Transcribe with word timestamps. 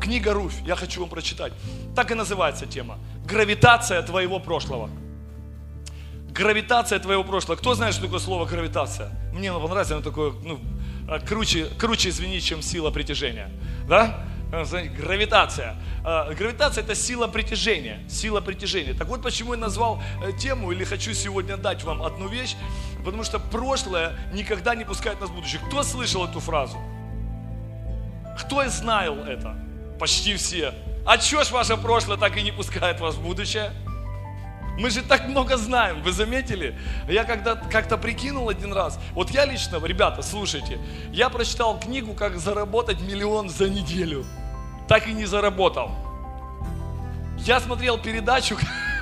Книга 0.00 0.34
Руфь, 0.34 0.60
я 0.66 0.76
хочу 0.76 1.00
вам 1.00 1.08
прочитать. 1.08 1.52
Так 1.94 2.10
и 2.10 2.14
называется 2.14 2.66
тема. 2.66 2.98
Гравитация 3.24 4.02
твоего 4.02 4.40
прошлого. 4.40 4.90
Гравитация 6.30 6.98
твоего 6.98 7.24
прошлого. 7.24 7.56
Кто 7.56 7.74
знает, 7.74 7.94
что 7.94 8.04
такое 8.04 8.18
слово 8.18 8.44
гравитация? 8.46 9.10
Мне 9.32 9.50
оно 9.50 9.60
понравится, 9.60 9.94
оно 9.94 10.02
такое, 10.02 10.32
ну, 10.42 10.60
а, 11.08 11.20
круче, 11.20 11.66
круче 11.78 12.08
извини, 12.08 12.40
чем 12.40 12.62
сила 12.62 12.90
притяжения. 12.90 13.50
Да? 13.88 14.24
А, 14.52 14.64
гравитация. 14.64 15.76
А, 16.04 16.32
гравитация 16.34 16.82
это 16.82 16.94
сила 16.94 17.26
притяжения. 17.26 18.00
Сила 18.08 18.40
притяжения. 18.40 18.94
Так 18.94 19.08
вот 19.08 19.22
почему 19.22 19.54
я 19.54 19.60
назвал 19.60 20.02
э, 20.24 20.32
тему 20.32 20.72
или 20.72 20.84
хочу 20.84 21.14
сегодня 21.14 21.56
дать 21.56 21.84
вам 21.84 22.02
одну 22.02 22.28
вещь. 22.28 22.56
Потому 23.04 23.24
что 23.24 23.38
прошлое 23.38 24.18
никогда 24.32 24.74
не 24.74 24.84
пускает 24.84 25.20
нас 25.20 25.30
в 25.30 25.34
будущее. 25.34 25.60
Кто 25.66 25.82
слышал 25.82 26.24
эту 26.24 26.40
фразу? 26.40 26.78
Кто 28.38 28.68
знал 28.68 29.18
это? 29.18 29.56
Почти 29.98 30.34
все. 30.34 30.74
А 31.04 31.18
чё 31.18 31.44
ж 31.44 31.50
ваше 31.50 31.76
прошлое 31.76 32.16
так 32.16 32.36
и 32.36 32.42
не 32.42 32.52
пускает 32.52 33.00
вас 33.00 33.16
в 33.16 33.22
будущее? 33.22 33.72
Мы 34.78 34.90
же 34.90 35.02
так 35.02 35.28
много 35.28 35.56
знаем, 35.58 36.02
вы 36.02 36.12
заметили? 36.12 36.78
Я 37.06 37.24
когда 37.24 37.56
как-то 37.56 37.98
прикинул 37.98 38.48
один 38.48 38.72
раз, 38.72 38.98
вот 39.12 39.30
я 39.30 39.44
лично, 39.44 39.84
ребята, 39.84 40.22
слушайте, 40.22 40.78
я 41.12 41.28
прочитал 41.28 41.78
книгу 41.78 42.14
«Как 42.14 42.38
заработать 42.38 43.00
миллион 43.00 43.50
за 43.50 43.68
неделю». 43.68 44.24
Так 44.88 45.06
и 45.08 45.12
не 45.12 45.26
заработал. 45.26 45.90
Я 47.38 47.60
смотрел 47.60 47.98
передачу 47.98 48.56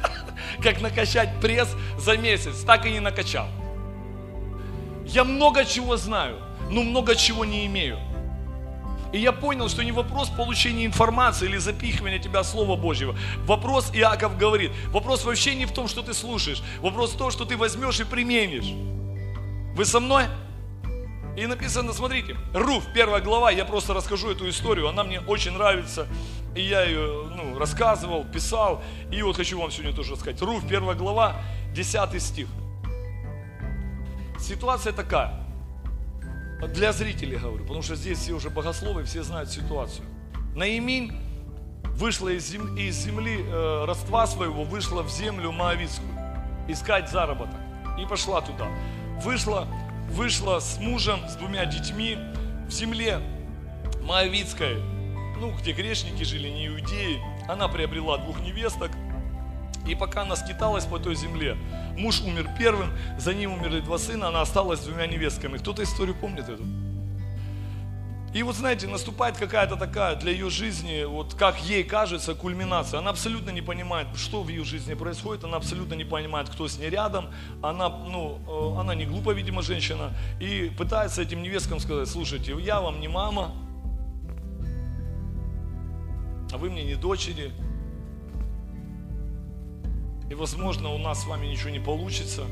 «Как 0.63 0.81
накачать 0.81 1.41
пресс 1.41 1.69
за 1.99 2.17
месяц», 2.17 2.65
так 2.65 2.85
и 2.85 2.91
не 2.91 3.01
накачал. 3.01 3.47
Я 5.07 5.23
много 5.25 5.65
чего 5.65 5.97
знаю, 5.97 6.41
но 6.71 6.83
много 6.83 7.15
чего 7.15 7.45
не 7.45 7.67
имею. 7.67 7.99
И 9.13 9.19
я 9.19 9.33
понял, 9.33 9.69
что 9.69 9.83
не 9.83 9.93
вопрос 9.93 10.29
получения 10.29 10.87
информации 10.87 11.47
или 11.47 11.59
запихивания 11.59 12.19
тебя 12.19 12.45
Слова 12.45 12.77
Божьего. 12.77 13.17
Вопрос, 13.45 13.91
Иаков 13.93 14.39
говорит, 14.39 14.71
вопрос 14.89 15.25
вообще 15.25 15.55
не 15.57 15.67
в 15.67 15.73
том, 15.73 15.89
что 15.89 16.03
ты 16.03 16.15
слушаешь. 16.15 16.63
Вопрос 16.81 17.13
в 17.13 17.17
том, 17.17 17.31
что 17.31 17.45
ты 17.45 17.57
возьмешь 17.57 17.99
и 18.01 18.05
применишь. 18.05 18.73
Вы 19.75 19.85
со 19.85 19.99
мной? 19.99 20.25
И 21.37 21.47
написано, 21.47 21.93
смотрите, 21.93 22.37
Руф, 22.55 22.85
первая 22.95 23.23
глава, 23.23 23.51
я 23.51 23.65
просто 23.65 23.95
расскажу 23.95 24.31
эту 24.31 24.49
историю, 24.49 24.89
она 24.89 25.05
мне 25.05 25.21
очень 25.21 25.53
нравится. 25.53 26.07
И 26.55 26.63
я 26.63 26.85
ее 26.85 27.29
ну, 27.35 27.59
рассказывал, 27.59 28.25
писал. 28.25 28.83
И 29.11 29.23
вот 29.23 29.37
хочу 29.37 29.61
вам 29.61 29.71
сегодня 29.71 29.95
тоже 29.95 30.13
рассказать. 30.13 30.41
Руф, 30.43 30.67
первая 30.69 30.97
глава, 30.97 31.37
10 31.73 32.23
стих. 32.23 32.49
Ситуация 34.39 34.93
такая 34.93 35.50
для 36.69 36.93
зрителей 36.93 37.39
говорю, 37.39 37.65
потому 37.65 37.83
что 37.83 37.97
здесь 37.97 38.19
все 38.19 38.33
уже 38.33 38.51
богословы, 38.51 39.05
все 39.05 39.23
знают 39.23 39.51
ситуацию. 39.51 40.07
Наиминь 40.55 41.13
вышла 41.85 42.29
из 42.29 42.47
земли, 42.49 42.89
из 42.89 42.97
земли 42.97 43.39
э, 43.41 43.85
родства 43.87 44.27
своего, 44.27 44.65
вышла 44.65 45.03
в 45.03 45.11
землю 45.11 45.53
Моавицкую 45.53 46.11
искать 46.69 47.11
заработок. 47.11 47.61
И 47.99 48.07
пошла 48.07 48.41
туда. 48.41 48.69
Вышла, 49.23 49.67
вышла 50.11 50.61
с 50.61 50.79
мужем, 50.79 51.21
с 51.29 51.37
двумя 51.37 51.67
детьми 51.67 52.17
в 52.67 52.71
земле 52.71 53.21
Моавицкой, 54.03 54.77
ну, 55.39 55.53
где 55.53 55.73
грешники 55.73 56.23
жили, 56.23 56.49
не 56.49 56.69
иудеи. 56.69 57.21
Она 57.49 57.69
приобрела 57.69 58.19
двух 58.19 58.41
невесток, 58.41 58.91
и 59.87 59.95
пока 59.95 60.23
она 60.23 60.37
скиталась 60.37 60.85
по 60.85 60.99
той 60.99 61.15
земле, 61.15 61.57
муж 61.97 62.21
умер 62.21 62.49
первым, 62.59 62.91
за 63.19 63.35
ним 63.35 63.55
умерли 63.55 63.81
два 63.81 63.99
сына, 63.99 64.29
она 64.29 64.43
осталась 64.43 64.81
с 64.81 64.85
двумя 64.85 65.07
невестками. 65.07 65.59
Кто-то 65.59 65.83
историю 65.83 66.15
помнит 66.15 66.49
эту? 66.49 66.65
И 68.33 68.45
вот 68.45 68.55
знаете, 68.55 68.87
наступает 68.87 69.37
какая-то 69.37 69.75
такая 69.75 70.15
для 70.15 70.31
ее 70.31 70.51
жизни, 70.51 71.03
вот 71.03 71.35
как 71.35 71.59
ей 71.65 71.83
кажется, 71.83 72.37
кульминация. 72.37 73.01
Она 73.01 73.11
абсолютно 73.11 73.51
не 73.51 73.61
понимает, 73.61 74.07
что 74.15 74.45
в 74.45 74.49
ее 74.49 74.63
жизни 74.63 74.95
происходит, 74.95 75.43
она 75.43 75.57
абсолютно 75.57 75.95
не 75.95 76.05
понимает, 76.05 76.49
кто 76.49 76.69
с 76.69 76.79
ней 76.79 76.91
рядом. 76.91 77.31
Она, 77.61 77.89
ну, 77.89 78.39
э, 78.47 78.81
она 78.81 78.95
не 78.95 79.05
глупая, 79.05 79.35
видимо, 79.35 79.63
женщина. 79.63 80.13
И 80.39 80.71
пытается 80.79 81.23
этим 81.23 81.43
невесткам 81.43 81.81
сказать, 81.81 82.09
слушайте, 82.09 82.57
я 82.61 82.81
вам 82.81 83.01
не 83.01 83.09
мама, 83.09 83.53
а 86.53 86.57
вы 86.57 86.71
мне 86.71 86.85
не 86.85 86.95
дочери, 86.95 87.53
и, 90.31 90.35
возможно, 90.35 90.91
у 90.91 90.99
нас 90.99 91.23
с 91.23 91.27
вами 91.27 91.47
ничего 91.47 91.71
не 91.71 91.81
получится. 91.81 92.45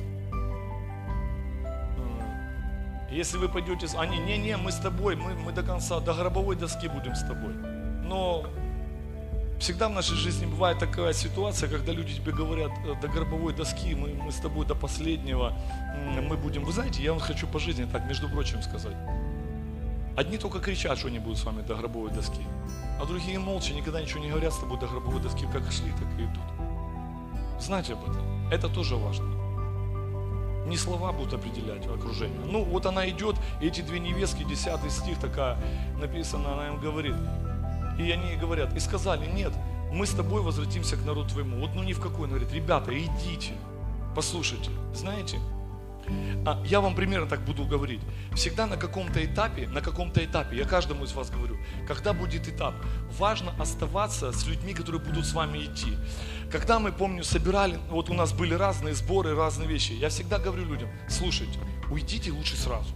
Если 3.10 3.38
вы 3.38 3.48
пойдете, 3.48 3.86
они, 3.96 4.18
не-не, 4.18 4.56
мы 4.56 4.72
с 4.72 4.76
тобой, 4.76 5.16
мы, 5.16 5.34
мы 5.34 5.52
до 5.52 5.62
конца, 5.62 6.00
до 6.00 6.12
гробовой 6.12 6.56
доски 6.56 6.88
будем 6.88 7.14
с 7.14 7.22
тобой. 7.22 7.54
Но 8.04 8.44
всегда 9.60 9.88
в 9.88 9.92
нашей 9.92 10.16
жизни 10.16 10.44
бывает 10.44 10.78
такая 10.78 11.12
ситуация, 11.12 11.70
когда 11.70 11.92
люди 11.92 12.16
тебе 12.16 12.32
говорят, 12.32 12.70
«Э, 12.84 13.00
до 13.00 13.08
гробовой 13.08 13.54
доски, 13.54 13.94
мы, 13.94 14.08
мы 14.08 14.32
с 14.32 14.36
тобой 14.36 14.66
до 14.66 14.74
последнего, 14.74 15.54
мы 16.20 16.36
будем, 16.36 16.64
вы 16.64 16.72
знаете, 16.72 17.02
я 17.02 17.12
вам 17.12 17.20
хочу 17.20 17.46
по 17.46 17.58
жизни 17.58 17.86
так, 17.90 18.06
между 18.06 18.28
прочим, 18.28 18.60
сказать. 18.62 18.96
Одни 20.16 20.36
только 20.36 20.58
кричат, 20.58 20.98
что 20.98 21.08
они 21.08 21.20
будут 21.20 21.38
с 21.38 21.44
вами 21.44 21.62
до 21.62 21.76
гробовой 21.76 22.10
доски, 22.10 22.42
а 23.00 23.06
другие 23.06 23.38
молча, 23.38 23.72
никогда 23.72 24.02
ничего 24.02 24.20
не 24.20 24.30
говорят 24.30 24.52
с 24.52 24.58
тобой 24.58 24.78
до 24.80 24.88
гробовой 24.88 25.22
доски, 25.22 25.46
как 25.52 25.70
шли, 25.70 25.92
так 25.92 26.08
и 26.18 26.24
идут. 26.24 26.57
Знать 27.60 27.90
об 27.90 28.02
этом. 28.02 28.22
Это 28.50 28.68
тоже 28.68 28.96
важно. 28.96 29.26
Не 30.66 30.76
слова 30.76 31.12
будут 31.12 31.34
определять 31.34 31.86
окружение. 31.86 32.40
Ну, 32.44 32.62
вот 32.62 32.86
она 32.86 33.08
идет, 33.08 33.36
эти 33.60 33.80
две 33.80 33.98
невестки, 33.98 34.44
10 34.44 34.90
стих 34.90 35.18
такая 35.18 35.56
написана, 35.98 36.52
она 36.52 36.68
им 36.68 36.80
говорит. 36.80 37.16
И 37.98 38.10
они 38.10 38.36
говорят, 38.36 38.76
и 38.76 38.80
сказали, 38.80 39.26
нет, 39.26 39.52
мы 39.90 40.06
с 40.06 40.10
тобой 40.10 40.42
возвратимся 40.42 40.96
к 40.96 41.04
народу 41.04 41.30
твоему. 41.30 41.58
Вот 41.60 41.70
ну 41.74 41.82
ни 41.82 41.92
в 41.92 42.00
какой. 42.00 42.28
Она 42.28 42.36
говорит, 42.36 42.52
ребята, 42.52 42.96
идите, 42.96 43.54
послушайте. 44.14 44.70
Знаете, 44.94 45.38
я 46.64 46.80
вам 46.80 46.94
примерно 46.94 47.26
так 47.26 47.40
буду 47.44 47.64
говорить. 47.64 48.00
Всегда 48.34 48.66
на 48.66 48.76
каком-то 48.76 49.24
этапе, 49.24 49.68
на 49.68 49.80
каком-то 49.80 50.24
этапе, 50.24 50.56
я 50.56 50.64
каждому 50.64 51.04
из 51.04 51.12
вас 51.12 51.30
говорю, 51.30 51.56
когда 51.86 52.12
будет 52.12 52.48
этап, 52.48 52.74
важно 53.18 53.52
оставаться 53.58 54.32
с 54.32 54.46
людьми, 54.46 54.74
которые 54.74 55.00
будут 55.02 55.26
с 55.26 55.32
вами 55.32 55.58
идти. 55.58 55.92
Когда 56.50 56.78
мы, 56.78 56.92
помню, 56.92 57.24
собирали, 57.24 57.78
вот 57.90 58.10
у 58.10 58.14
нас 58.14 58.32
были 58.32 58.54
разные 58.54 58.94
сборы, 58.94 59.34
разные 59.34 59.68
вещи, 59.68 59.92
я 59.92 60.08
всегда 60.08 60.38
говорю 60.38 60.64
людям, 60.64 60.88
слушайте, 61.08 61.58
уйдите 61.90 62.32
лучше 62.32 62.56
сразу. 62.56 62.94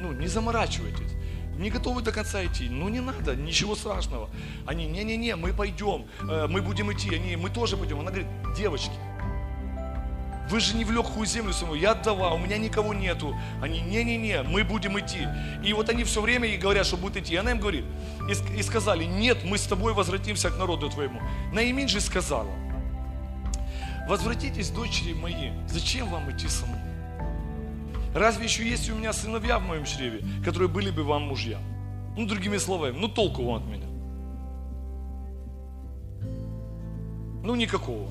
Ну, 0.00 0.12
не 0.12 0.28
заморачивайтесь 0.28 1.12
не 1.60 1.70
готовы 1.70 2.02
до 2.02 2.10
конца 2.10 2.44
идти. 2.44 2.68
Ну 2.68 2.88
не 2.88 3.00
надо, 3.00 3.36
ничего 3.36 3.76
страшного. 3.76 4.30
Они, 4.66 4.86
не-не-не, 4.86 5.36
мы 5.36 5.52
пойдем, 5.52 6.06
э, 6.22 6.46
мы 6.48 6.62
будем 6.62 6.90
идти. 6.92 7.14
Они, 7.14 7.36
мы 7.36 7.50
тоже 7.50 7.76
пойдем. 7.76 8.00
Она 8.00 8.10
говорит, 8.10 8.28
девочки, 8.56 8.92
вы 10.50 10.60
же 10.60 10.76
не 10.76 10.84
в 10.84 10.90
легкую 10.90 11.26
землю 11.26 11.52
саму, 11.52 11.74
я 11.74 11.92
отдала, 11.92 12.34
у 12.34 12.38
меня 12.38 12.58
никого 12.58 12.92
нету. 12.92 13.36
Они, 13.62 13.80
не-не-не, 13.80 14.42
мы 14.42 14.64
будем 14.64 14.98
идти. 14.98 15.28
И 15.64 15.72
вот 15.72 15.88
они 15.88 16.04
все 16.04 16.20
время 16.20 16.48
ей 16.48 16.58
говорят, 16.58 16.86
что 16.86 16.96
будут 16.96 17.18
идти. 17.18 17.34
И 17.34 17.36
она 17.36 17.52
им 17.52 17.60
говорит, 17.60 17.84
и, 18.28 18.58
и 18.58 18.62
сказали, 18.62 19.04
нет, 19.04 19.44
мы 19.44 19.58
с 19.58 19.62
тобой 19.62 19.94
возвратимся 19.94 20.50
к 20.50 20.58
народу 20.58 20.90
твоему. 20.90 21.20
Наимин 21.52 21.88
же 21.88 22.00
сказала, 22.00 22.50
возвратитесь, 24.08 24.70
дочери 24.70 25.12
мои, 25.12 25.50
зачем 25.68 26.08
вам 26.08 26.30
идти 26.30 26.46
мной? 26.66 26.80
Разве 28.14 28.44
еще 28.44 28.68
есть 28.68 28.90
у 28.90 28.96
меня 28.96 29.12
сыновья 29.12 29.60
в 29.60 29.62
моем 29.62 29.84
чреве, 29.84 30.24
которые 30.44 30.68
были 30.68 30.90
бы 30.90 31.04
вам 31.04 31.22
мужья? 31.22 31.58
Ну, 32.16 32.26
другими 32.26 32.56
словами, 32.56 32.98
ну 32.98 33.08
толку 33.08 33.44
вам 33.44 33.62
от 33.62 33.66
меня. 33.66 33.86
Ну, 37.42 37.54
никакого. 37.54 38.10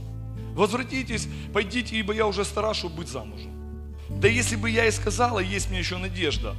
Возвратитесь, 0.56 1.28
пойдите, 1.54 1.98
ибо 1.98 2.14
я 2.14 2.28
уже 2.28 2.44
стара, 2.44 2.74
чтобы 2.74 2.98
быть 2.98 3.08
замужем. 3.08 3.52
Да 4.10 4.28
если 4.28 4.56
бы 4.56 4.70
я 4.70 4.86
и 4.86 4.92
сказала, 4.92 5.40
есть 5.40 5.70
мне 5.70 5.80
еще 5.80 5.98
надежда. 5.98 6.56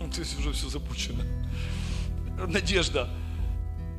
То 0.14 0.20
есть 0.20 0.38
уже 0.38 0.52
все 0.52 0.68
запущено. 0.68 1.22
Надежда. 2.46 3.08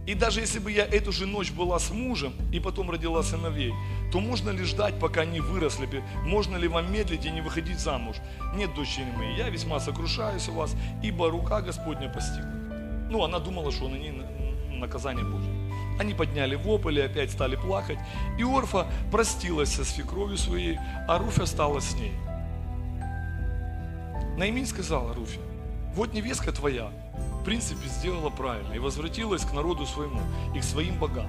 И 0.06 0.13
даже 0.13 0.39
если 0.39 0.59
бы 0.59 0.71
я 0.71 0.85
эту 0.85 1.12
же 1.12 1.25
ночь 1.25 1.51
была 1.51 1.79
с 1.79 1.89
мужем 1.89 2.33
и 2.51 2.59
потом 2.59 2.91
родила 2.91 3.24
сыновей, 3.24 3.74
то 4.12 4.19
можно 4.19 4.51
ли 4.51 4.63
ждать, 4.63 5.00
пока 5.00 5.21
они 5.21 5.39
выросли? 5.39 6.03
Можно 6.24 6.57
ли 6.57 6.68
вам 6.68 6.94
медлить 6.94 7.25
и 7.25 7.31
не 7.31 7.41
выходить 7.41 7.79
замуж? 7.79 8.18
Нет, 8.56 8.74
дочери 8.75 9.12
мои, 9.18 9.35
я 9.35 9.50
весьма 9.50 9.79
сокрушаюсь 9.79 10.47
у 10.47 10.53
вас, 10.53 10.75
ибо 11.03 11.31
рука 11.31 11.62
Господня 11.62 12.07
постигнет. 12.07 13.09
Ну, 13.09 13.24
она 13.24 13.39
думала, 13.39 13.71
что 13.71 13.88
на 13.88 13.95
ней 13.95 14.13
наказание 14.69 15.25
Божье. 15.25 15.54
Они 16.00 16.13
подняли 16.13 16.56
вопль 16.56 17.00
и 17.00 17.01
опять 17.01 17.31
стали 17.31 17.56
плакать. 17.56 18.00
И 18.38 18.44
Орфа 18.44 18.88
простилась 19.12 19.74
со 19.74 19.86
свекровью 19.86 20.38
своей, 20.38 20.77
а 21.07 21.18
Руфь 21.18 21.39
осталась 21.39 21.86
с 21.86 21.95
ней. 21.95 22.13
Наимин 24.38 24.65
сказала 24.65 25.13
Руфе, 25.13 25.39
вот 25.94 26.13
невестка 26.13 26.51
твоя, 26.51 26.92
в 27.39 27.45
принципе, 27.45 27.88
сделала 27.88 28.30
правильно 28.30 28.74
и 28.74 28.80
возвратилась 28.80 29.45
к 29.45 29.53
народу 29.53 29.86
своему 29.86 30.19
и 30.53 30.59
к 30.59 30.63
своим 30.63 31.00
богам. 31.00 31.27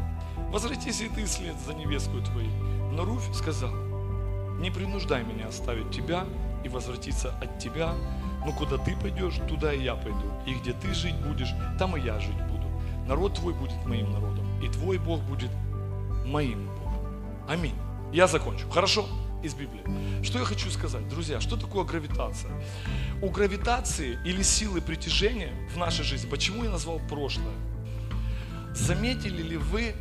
Возвратись 0.50 1.00
и 1.00 1.08
ты 1.08 1.24
вслед 1.24 1.54
за 1.64 1.74
невесткой 1.74 2.22
твоей. 2.22 2.50
Но 2.90 3.04
Руфь 3.04 3.32
сказала, 3.32 3.76
не 4.58 4.70
принуждай 4.70 5.22
меня 5.22 5.48
оставить 5.48 5.90
тебя 5.90 6.24
и 6.64 6.68
возвратиться 6.68 7.34
от 7.40 7.58
тебя 7.58 7.94
Ну, 8.44 8.52
куда 8.52 8.78
ты 8.78 8.96
пойдешь, 8.96 9.40
туда 9.48 9.72
и 9.72 9.82
я 9.82 9.94
пойду. 9.94 10.32
И 10.46 10.54
где 10.54 10.72
ты 10.72 10.94
жить 10.94 11.16
будешь, 11.16 11.52
там 11.78 11.96
и 11.96 12.00
я 12.00 12.18
жить 12.20 12.40
буду. 12.48 12.66
Народ 13.06 13.34
твой 13.34 13.54
будет 13.54 13.84
моим 13.86 14.12
народом, 14.12 14.45
и 14.62 14.68
твой 14.68 14.98
Бог 14.98 15.20
будет 15.22 15.50
моим 16.24 16.66
Богом. 16.66 17.06
Аминь. 17.48 17.74
Я 18.12 18.26
закончу. 18.26 18.68
Хорошо? 18.70 19.06
Из 19.42 19.54
Библии. 19.54 19.82
Что 20.24 20.38
я 20.38 20.44
хочу 20.44 20.70
сказать, 20.70 21.08
друзья, 21.08 21.40
что 21.40 21.56
такое 21.56 21.84
гравитация? 21.84 22.50
У 23.22 23.28
гравитации 23.28 24.18
или 24.24 24.42
силы 24.42 24.80
притяжения 24.80 25.52
в 25.72 25.76
нашей 25.76 26.04
жизни, 26.04 26.28
почему 26.28 26.64
я 26.64 26.70
назвал 26.70 27.00
прошлое? 27.08 27.54
Заметили 28.74 29.42
ли 29.42 29.56
вы, 29.56 29.94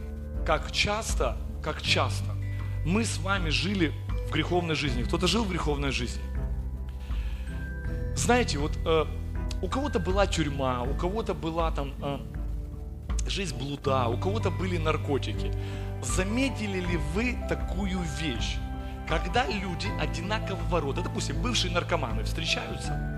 как 0.45 0.71
часто, 0.71 1.37
как 1.61 1.81
часто 1.81 2.31
мы 2.85 3.03
с 3.05 3.17
вами 3.17 3.49
жили 3.49 3.93
в 4.27 4.31
греховной 4.31 4.75
жизни? 4.75 5.03
Кто-то 5.03 5.27
жил 5.27 5.43
в 5.43 5.49
греховной 5.49 5.91
жизни? 5.91 6.21
Знаете, 8.15 8.57
вот 8.57 8.71
э, 8.85 9.05
у 9.61 9.67
кого-то 9.67 9.99
была 9.99 10.25
тюрьма, 10.25 10.83
у 10.83 10.93
кого-то 10.95 11.33
была 11.33 11.71
там 11.71 11.93
э, 12.01 12.19
жизнь 13.27 13.57
блуда, 13.57 14.07
у 14.07 14.17
кого-то 14.17 14.51
были 14.51 14.77
наркотики. 14.77 15.51
Заметили 16.01 16.79
ли 16.79 16.97
вы 17.13 17.37
такую 17.49 17.99
вещь? 18.19 18.57
Когда 19.07 19.45
люди 19.47 19.87
одинакового 19.99 20.81
рода, 20.81 21.01
допустим, 21.01 21.41
бывшие 21.41 21.73
наркоманы 21.73 22.23
встречаются, 22.23 23.15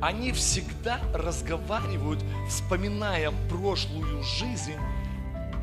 они 0.00 0.32
всегда 0.32 0.98
разговаривают, 1.14 2.24
вспоминая 2.48 3.32
прошлую 3.48 4.22
жизнь, 4.22 4.74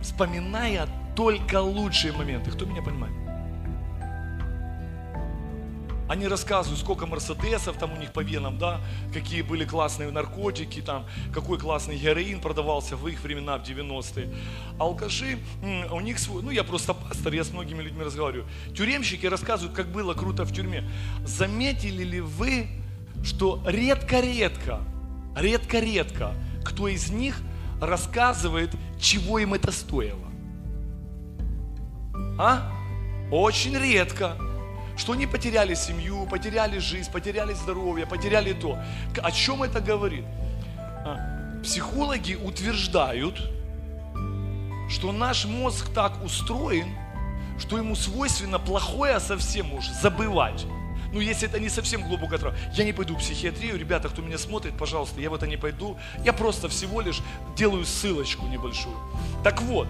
вспоминая 0.02 0.88
только 1.16 1.62
лучшие 1.62 2.14
моменты. 2.14 2.52
Кто 2.52 2.66
меня 2.66 2.82
понимает? 2.82 3.25
Они 6.08 6.28
рассказывают, 6.28 6.80
сколько 6.80 7.08
мерседесов 7.08 7.78
там 7.78 7.94
у 7.94 7.98
них 7.98 8.14
по 8.14 8.20
венам, 8.20 8.60
да, 8.60 8.80
какие 9.12 9.42
были 9.42 9.66
классные 9.66 10.12
наркотики, 10.12 10.82
там, 10.82 11.06
какой 11.34 11.58
классный 11.58 11.98
героин 11.98 12.40
продавался 12.40 12.96
в 12.96 13.08
их 13.08 13.24
времена, 13.24 13.58
в 13.58 13.64
90-е. 13.64 14.32
Алкаши, 14.78 15.40
у 15.92 16.00
них 16.02 16.20
свой, 16.20 16.44
ну 16.44 16.52
я 16.52 16.64
просто 16.64 16.94
пастор, 16.94 17.34
я 17.34 17.44
с 17.44 17.52
многими 17.52 17.82
людьми 17.82 18.04
разговариваю. 18.04 18.48
Тюремщики 18.76 19.26
рассказывают, 19.26 19.76
как 19.76 19.88
было 19.88 20.14
круто 20.14 20.44
в 20.44 20.54
тюрьме. 20.54 20.84
Заметили 21.26 22.04
ли 22.04 22.22
вы, 22.22 22.68
что 23.24 23.64
редко-редко, 23.66 24.82
редко-редко, 25.36 26.34
кто 26.64 26.88
из 26.88 27.10
них 27.10 27.42
рассказывает, 27.82 28.76
чего 29.00 29.40
им 29.40 29.56
это 29.56 29.72
стоило? 29.72 30.20
А? 32.38 32.72
Очень 33.32 33.76
редко 33.78 34.38
что 34.98 35.14
они 35.14 35.28
потеряли 35.28 35.74
семью, 35.76 36.26
потеряли 36.26 36.80
жизнь, 36.80 37.12
потеряли 37.12 37.54
здоровье, 37.54 38.06
потеряли 38.06 38.54
то. 38.54 38.78
О 39.22 39.32
чем 39.32 39.64
это 39.64 39.82
говорит? 39.82 40.26
А, 40.78 41.62
психологи 41.64 42.36
утверждают, 42.36 43.38
что 44.90 45.12
наш 45.12 45.46
мозг 45.46 45.90
так 45.94 46.24
устроен, 46.24 46.88
что 47.60 47.78
ему 47.78 47.96
свойственно 47.96 48.60
плохое 48.60 49.20
совсем 49.20 49.74
уж 49.74 49.86
забывать. 49.88 50.66
Ну, 51.12 51.22
если 51.22 51.48
это 51.48 51.60
не 51.60 51.70
совсем 51.70 52.02
глубоко 52.02 52.38
травма. 52.38 52.58
Я 52.74 52.84
не 52.84 52.92
пойду 52.92 53.16
в 53.16 53.20
психиатрию, 53.20 53.78
ребята, 53.78 54.10
кто 54.10 54.22
меня 54.22 54.38
смотрит, 54.38 54.78
пожалуйста, 54.78 55.22
я 55.22 55.30
в 55.30 55.34
это 55.34 55.48
не 55.48 55.56
пойду. 55.56 55.98
Я 56.26 56.34
просто 56.34 56.68
всего 56.68 57.00
лишь 57.00 57.22
делаю 57.56 57.86
ссылочку 57.86 58.46
небольшую. 58.48 58.98
Так 59.42 59.62
вот, 59.62 59.88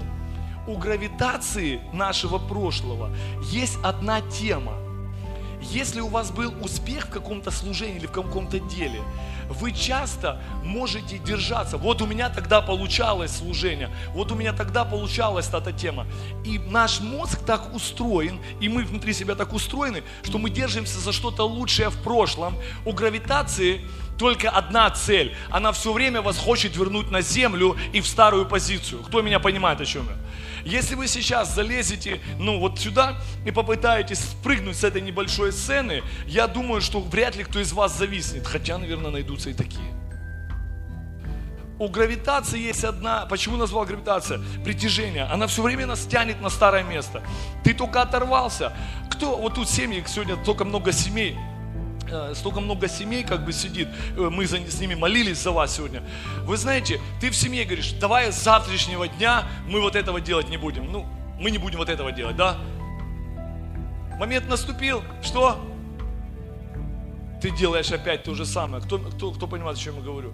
у 0.67 0.77
гравитации 0.77 1.79
нашего 1.93 2.37
прошлого 2.37 3.09
есть 3.51 3.77
одна 3.83 4.21
тема– 4.21 4.73
если 5.71 5.99
у 5.99 6.07
вас 6.07 6.31
был 6.31 6.53
успех 6.61 7.07
в 7.07 7.09
каком-то 7.09 7.51
служении 7.51 7.97
или 7.97 8.07
в 8.07 8.11
каком-то 8.11 8.59
деле, 8.59 9.01
вы 9.49 9.71
часто 9.71 10.41
можете 10.63 11.17
держаться. 11.17 11.77
Вот 11.77 12.01
у 12.01 12.05
меня 12.05 12.29
тогда 12.29 12.61
получалось 12.61 13.37
служение, 13.37 13.89
вот 14.09 14.31
у 14.31 14.35
меня 14.35 14.53
тогда 14.53 14.85
получалась 14.85 15.49
эта 15.49 15.71
тема. 15.71 16.07
И 16.43 16.59
наш 16.59 16.99
мозг 16.99 17.39
так 17.45 17.73
устроен, 17.73 18.39
и 18.59 18.69
мы 18.69 18.83
внутри 18.83 19.13
себя 19.13 19.35
так 19.35 19.53
устроены, 19.53 20.03
что 20.23 20.37
мы 20.37 20.49
держимся 20.49 20.99
за 20.99 21.11
что-то 21.11 21.43
лучшее 21.43 21.89
в 21.89 21.97
прошлом. 22.01 22.55
У 22.85 22.93
гравитации 22.93 23.81
только 24.17 24.49
одна 24.49 24.89
цель. 24.89 25.35
Она 25.49 25.71
все 25.71 25.91
время 25.91 26.21
вас 26.21 26.37
хочет 26.37 26.75
вернуть 26.75 27.11
на 27.11 27.21
землю 27.21 27.75
и 27.93 28.01
в 28.01 28.07
старую 28.07 28.45
позицию. 28.45 29.03
Кто 29.03 29.21
меня 29.21 29.39
понимает, 29.39 29.81
о 29.81 29.85
чем 29.85 30.07
я? 30.07 30.15
Если 30.65 30.95
вы 30.95 31.07
сейчас 31.07 31.53
залезете, 31.53 32.19
ну, 32.39 32.59
вот 32.59 32.79
сюда 32.79 33.15
и 33.45 33.51
попытаетесь 33.51 34.19
спрыгнуть 34.19 34.77
с 34.77 34.83
этой 34.83 35.01
небольшой 35.01 35.51
сцены, 35.51 36.01
я 36.25 36.47
думаю, 36.47 36.81
что 36.81 36.99
вряд 36.99 37.35
ли 37.35 37.43
кто 37.43 37.59
из 37.59 37.71
вас 37.71 37.97
зависнет. 37.97 38.47
Хотя, 38.47 38.77
наверное, 38.77 39.11
найдутся 39.11 39.51
и 39.51 39.53
такие. 39.53 39.93
У 41.77 41.89
гравитации 41.89 42.57
есть 42.57 42.85
одна, 42.85 43.25
почему 43.25 43.57
назвал 43.57 43.85
гравитация? 43.85 44.39
Притяжение. 44.63 45.25
Она 45.25 45.45
все 45.47 45.61
время 45.61 45.85
нас 45.85 46.05
тянет 46.05 46.41
на 46.41 46.49
старое 46.49 46.83
место. 46.83 47.21
Ты 47.63 47.73
только 47.73 48.01
оторвался. 48.01 48.71
Кто, 49.11 49.35
вот 49.35 49.55
тут 49.55 49.69
семьи, 49.69 50.03
сегодня 50.07 50.37
только 50.37 50.63
много 50.63 50.93
семей, 50.93 51.37
столько 52.33 52.59
много 52.59 52.87
семей 52.87 53.23
как 53.23 53.45
бы 53.45 53.53
сидит, 53.53 53.87
э, 54.15 54.29
мы 54.31 54.45
за, 54.45 54.57
с 54.57 54.79
ними 54.79 54.95
молились 54.95 55.41
за 55.41 55.51
вас 55.51 55.75
сегодня. 55.75 56.03
Вы 56.43 56.57
знаете, 56.57 56.99
ты 57.19 57.29
в 57.29 57.35
семье 57.35 57.65
говоришь, 57.65 57.93
давай 57.93 58.31
с 58.31 58.43
завтрашнего 58.43 59.07
дня 59.07 59.43
мы 59.67 59.81
вот 59.81 59.95
этого 59.95 60.21
делать 60.21 60.49
не 60.49 60.57
будем. 60.57 60.91
Ну, 60.91 61.05
мы 61.39 61.51
не 61.51 61.57
будем 61.57 61.79
вот 61.79 61.89
этого 61.89 62.11
делать, 62.11 62.35
да? 62.35 62.57
Момент 64.17 64.47
наступил, 64.47 65.03
что? 65.21 65.59
Ты 67.41 67.51
делаешь 67.51 67.91
опять 67.91 68.23
то 68.23 68.33
же 68.33 68.45
самое. 68.45 68.81
Кто, 68.83 68.97
кто, 68.97 69.31
кто 69.31 69.47
понимает, 69.47 69.77
о 69.77 69.79
чем 69.79 69.97
я 69.97 70.01
говорю? 70.01 70.33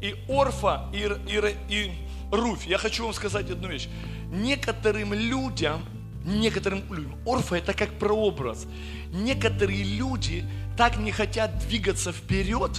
И 0.00 0.16
Орфа, 0.28 0.88
и, 0.92 0.98
и, 1.28 1.56
и 1.68 1.92
Руфь, 2.32 2.66
я 2.66 2.78
хочу 2.78 3.04
вам 3.04 3.12
сказать 3.12 3.50
одну 3.50 3.68
вещь. 3.68 3.88
Некоторым 4.32 5.12
людям, 5.12 5.84
некоторым 6.24 6.82
людям, 6.92 7.14
Орфа 7.26 7.56
это 7.56 7.72
как 7.72 7.98
прообраз. 7.98 8.66
Некоторые 9.12 9.82
люди 9.82 10.44
так 10.76 10.98
не 10.98 11.12
хотят 11.12 11.58
двигаться 11.60 12.12
вперед, 12.12 12.70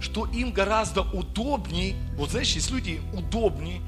что 0.00 0.26
им 0.26 0.52
гораздо 0.52 1.02
удобней, 1.02 1.96
вот 2.16 2.30
знаешь, 2.30 2.52
есть 2.52 2.70
люди 2.70 3.00
удобнее 3.12 3.80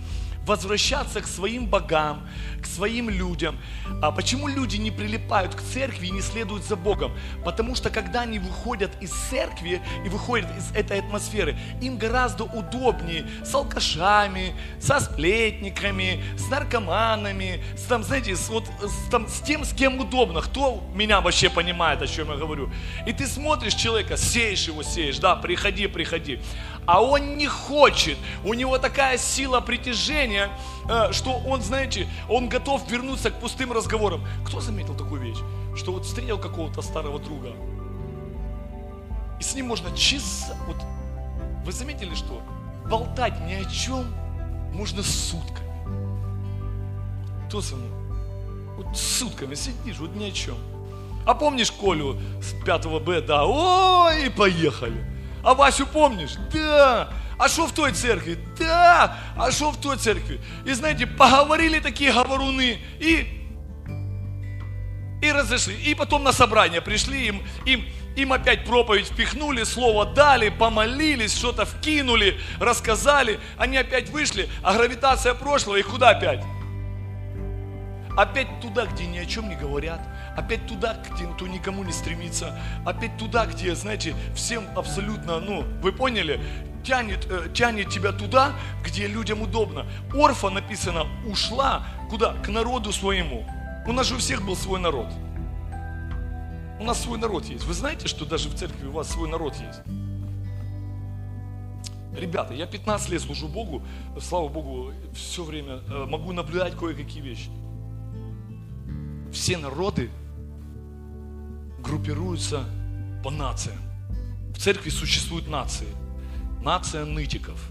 возвращаться 0.47 1.21
к 1.21 1.27
своим 1.27 1.67
богам, 1.67 2.27
к 2.63 2.67
своим 2.67 3.11
людям. 3.11 3.59
А 4.01 4.13
почему 4.13 4.49
люди 4.49 4.77
не 4.77 4.91
прилипают 4.91 5.55
к 5.55 5.61
церкви 5.61 6.07
и 6.07 6.11
не 6.11 6.23
следуют 6.23 6.65
за 6.65 6.77
Богом? 6.77 7.13
Потому 7.45 7.75
что 7.75 7.91
когда 7.91 8.23
они 8.23 8.39
выходят 8.39 8.91
из 9.01 9.11
церкви 9.11 9.81
и 10.05 10.09
выходят 10.09 10.49
из 10.57 10.71
этой 10.73 11.01
атмосферы, 11.01 11.57
им 11.83 11.99
гораздо 11.99 12.45
удобнее 12.45 13.27
с 13.45 13.55
алкашами, 13.55 14.55
со 14.81 15.01
сплетниками, 15.01 16.23
с 16.39 16.49
наркоманами, 16.49 17.63
с, 17.77 17.83
там, 17.83 18.05
знаете, 18.05 18.37
с, 18.37 18.49
вот, 18.49 18.65
с, 18.81 19.11
там, 19.11 19.29
с 19.29 19.41
тем, 19.41 19.65
с 19.65 19.73
кем 19.73 20.01
удобно. 20.01 20.41
Кто 20.41 20.83
меня 20.95 21.21
вообще 21.21 21.51
понимает, 21.51 22.03
о 22.03 22.07
чем 22.07 22.31
я 22.31 22.37
говорю? 22.37 22.71
И 23.07 23.13
ты 23.13 23.27
смотришь 23.27 23.75
человека, 23.75 24.17
сеешь 24.17 24.69
его, 24.69 24.83
сеешь, 24.83 25.19
да, 25.19 25.35
приходи, 25.35 25.89
приходи 25.89 26.41
а 26.87 27.03
он 27.03 27.37
не 27.37 27.47
хочет. 27.47 28.17
У 28.45 28.55
него 28.55 28.79
такая 28.79 29.19
сила 29.19 29.61
притяжения, 29.61 30.36
э, 30.89 31.13
что 31.13 31.39
он, 31.47 31.63
знаете, 31.63 32.09
он 32.29 32.49
готов 32.49 32.91
вернуться 32.91 33.31
к 33.31 33.41
пустым 33.41 33.73
разговорам. 33.73 34.25
Кто 34.45 34.61
заметил 34.61 34.95
такую 34.95 35.21
вещь? 35.21 35.39
Что 35.77 35.93
вот 35.93 36.05
встретил 36.05 36.39
какого-то 36.39 36.83
старого 36.83 37.19
друга, 37.19 37.53
и 39.39 39.43
с 39.43 39.55
ним 39.55 39.67
можно 39.67 39.95
часа, 39.97 40.57
вот 40.67 40.77
вы 41.65 41.73
заметили, 41.73 42.15
что 42.15 42.41
болтать 42.89 43.39
ни 43.47 43.55
о 43.55 43.65
чем 43.65 44.07
можно 44.73 45.03
сутками. 45.03 45.67
Кто 47.49 47.61
со 47.61 47.77
мной? 47.77 47.91
Вот 48.77 48.97
сутками 48.97 49.55
сидишь, 49.55 49.99
вот 49.99 50.15
ни 50.15 50.25
о 50.25 50.31
чем. 50.31 50.57
А 51.27 51.35
помнишь 51.35 51.73
Колю 51.73 52.19
с 52.41 52.53
5 52.65 52.87
Б, 53.03 53.21
да, 53.21 53.45
ой, 53.45 54.31
поехали. 54.31 55.05
А 55.43 55.55
Васю 55.55 55.87
помнишь? 55.87 56.37
Да. 56.53 57.13
А 57.39 57.49
что 57.49 57.67
в 57.67 57.73
той 57.73 57.93
церкви? 57.93 58.39
Да. 58.59 59.17
А 59.37 59.51
что 59.51 59.71
в 59.71 59.81
той 59.81 59.97
церкви? 59.97 60.41
И 60.65 60.73
знаете, 60.73 61.07
поговорили 61.07 61.81
такие 61.81 62.13
говоруны 62.13 62.79
и 62.99 63.37
и 65.23 65.33
разошли. 65.33 65.75
И 65.75 65.95
потом 65.95 66.23
на 66.23 66.33
собрание 66.33 66.81
пришли, 66.81 67.27
им, 67.29 67.43
им, 67.65 67.85
им 68.17 68.33
опять 68.33 68.65
проповедь 68.65 69.07
впихнули, 69.07 69.65
слово 69.65 70.07
дали, 70.07 70.51
помолились, 70.51 71.37
что-то 71.37 71.65
вкинули, 71.65 72.39
рассказали. 72.61 73.41
Они 73.57 73.77
опять 73.77 74.11
вышли, 74.11 74.49
а 74.63 74.75
гравитация 74.75 75.35
прошлого 75.35 75.77
их 75.77 75.89
куда 75.89 76.11
опять? 76.11 76.43
Опять 78.17 78.61
туда, 78.61 78.87
где 78.87 79.07
ни 79.07 79.19
о 79.19 79.27
чем 79.27 79.49
не 79.49 79.57
говорят, 79.57 80.01
опять 80.37 80.67
туда, 80.67 80.99
где 81.11 81.27
кто 81.27 81.47
никому 81.47 81.85
не 81.85 81.93
стремится, 81.93 82.59
опять 82.87 83.19
туда, 83.19 83.45
где, 83.45 83.75
знаете, 83.75 84.15
всем 84.35 84.65
абсолютно, 84.75 85.39
ну, 85.39 85.67
вы 85.83 85.93
поняли, 85.93 86.41
тянет, 86.87 87.27
э, 87.29 87.49
тянет 87.53 87.91
тебя 87.91 88.13
туда, 88.13 88.53
где 88.85 89.07
людям 89.07 89.43
удобно. 89.43 89.87
Орфа 90.15 90.51
написано, 90.51 91.07
ушла 91.27 91.85
куда? 92.09 92.35
К 92.35 92.49
народу 92.49 92.93
своему. 92.93 93.45
У 93.87 93.93
нас 93.93 94.07
же 94.07 94.15
у 94.15 94.19
всех 94.19 94.45
был 94.45 94.57
свой 94.57 94.81
народ. 94.81 95.09
У 96.79 96.85
нас 96.85 97.03
свой 97.03 97.19
народ 97.19 97.45
есть. 97.47 97.65
Вы 97.65 97.75
знаете, 97.75 98.07
что 98.07 98.25
даже 98.25 98.49
в 98.49 98.55
церкви 98.55 98.87
у 98.87 98.93
вас 98.93 99.11
свой 99.11 99.29
народ 99.29 99.55
есть? 99.55 99.81
Ребята, 102.17 102.55
я 102.55 102.67
15 102.67 103.11
лет 103.11 103.21
служу 103.21 103.49
Богу, 103.49 103.83
слава 104.21 104.49
Богу, 104.49 104.93
все 105.15 105.45
время 105.45 105.81
э, 105.89 106.07
могу 106.07 106.33
наблюдать 106.33 106.75
кое-какие 106.75 107.23
вещи. 107.23 107.51
Все 109.33 109.59
народы 109.59 110.11
группируются 111.81 112.65
по 113.23 113.31
нациям. 113.31 113.79
В 114.55 114.59
церкви 114.59 114.89
существуют 114.89 115.49
нации. 115.49 115.89
Нация 116.67 117.05
нытиков. 117.05 117.71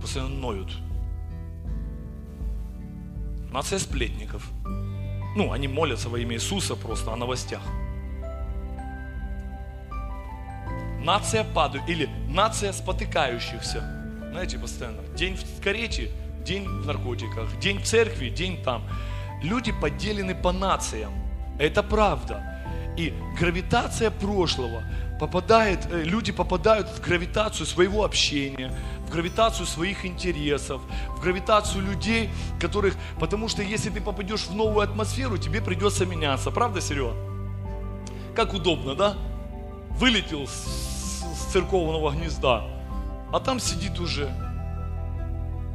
Постоянно 0.00 0.34
ноют. 0.34 0.76
Нация 3.52 3.78
сплетников. 3.78 4.50
Ну, 5.36 5.52
они 5.52 5.68
молятся 5.68 6.08
во 6.08 6.18
имя 6.18 6.34
Иисуса 6.34 6.74
просто 6.74 7.12
о 7.12 7.16
новостях. 7.16 7.62
Нация 11.00 11.44
падает 11.44 11.88
или 11.88 12.08
нация 12.28 12.72
спотыкающихся. 12.72 13.78
Знаете, 14.32 14.58
постоянно. 14.58 15.02
День 15.16 15.36
в 15.36 15.62
карете, 15.62 16.10
день 16.44 16.66
в 16.66 16.84
наркотиках, 16.84 17.60
день 17.60 17.78
в 17.78 17.84
церкви, 17.84 18.28
день 18.28 18.60
там. 18.64 18.82
Люди 19.44 19.70
поделены 19.70 20.34
по 20.34 20.50
нациям. 20.50 21.12
Это 21.60 21.84
правда. 21.84 22.55
И 22.96 23.12
гравитация 23.38 24.10
прошлого 24.10 24.82
попадает, 25.20 25.86
э, 25.90 26.02
люди 26.02 26.32
попадают 26.32 26.88
в 26.88 27.00
гравитацию 27.00 27.66
своего 27.66 28.04
общения, 28.04 28.72
в 29.06 29.10
гравитацию 29.10 29.66
своих 29.66 30.04
интересов, 30.06 30.80
в 31.16 31.20
гравитацию 31.20 31.82
людей, 31.84 32.30
которых, 32.60 32.94
потому 33.20 33.48
что 33.48 33.62
если 33.62 33.90
ты 33.90 34.00
попадешь 34.00 34.46
в 34.46 34.54
новую 34.54 34.80
атмосферу, 34.80 35.38
тебе 35.38 35.60
придется 35.60 36.06
меняться. 36.06 36.50
Правда, 36.50 36.80
Серега? 36.80 37.14
Как 38.34 38.54
удобно, 38.54 38.94
да? 38.94 39.14
Вылетел 39.90 40.46
с, 40.46 41.22
с 41.36 41.52
церковного 41.52 42.10
гнезда, 42.10 42.64
а 43.32 43.40
там 43.40 43.60
сидит 43.60 43.98
уже 43.98 44.30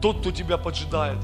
тот, 0.02 0.20
кто 0.22 0.32
тебя 0.32 0.58
поджидает. 0.58 1.18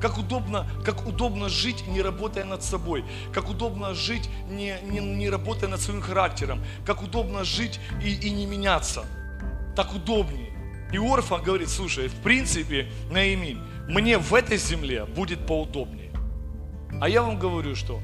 Как 0.00 0.16
удобно, 0.16 0.66
как 0.84 1.06
удобно 1.06 1.48
жить, 1.48 1.86
не 1.86 2.00
работая 2.00 2.44
над 2.44 2.62
собой. 2.62 3.04
Как 3.32 3.50
удобно 3.50 3.94
жить, 3.94 4.28
не, 4.48 4.76
не, 4.82 5.00
не 5.00 5.28
работая 5.28 5.68
над 5.68 5.80
своим 5.80 6.00
характером. 6.00 6.64
Как 6.86 7.02
удобно 7.02 7.44
жить 7.44 7.78
и, 8.02 8.14
и 8.14 8.30
не 8.30 8.46
меняться. 8.46 9.04
Так 9.76 9.94
удобнее. 9.94 10.50
И 10.92 10.98
Орфа 10.98 11.38
говорит, 11.38 11.68
слушай, 11.68 12.08
в 12.08 12.14
принципе, 12.22 12.90
Наимин, 13.10 13.62
мне 13.88 14.18
в 14.18 14.34
этой 14.34 14.56
земле 14.56 15.04
будет 15.04 15.46
поудобнее. 15.46 16.10
А 17.00 17.08
я 17.08 17.22
вам 17.22 17.38
говорю, 17.38 17.76
что 17.76 18.00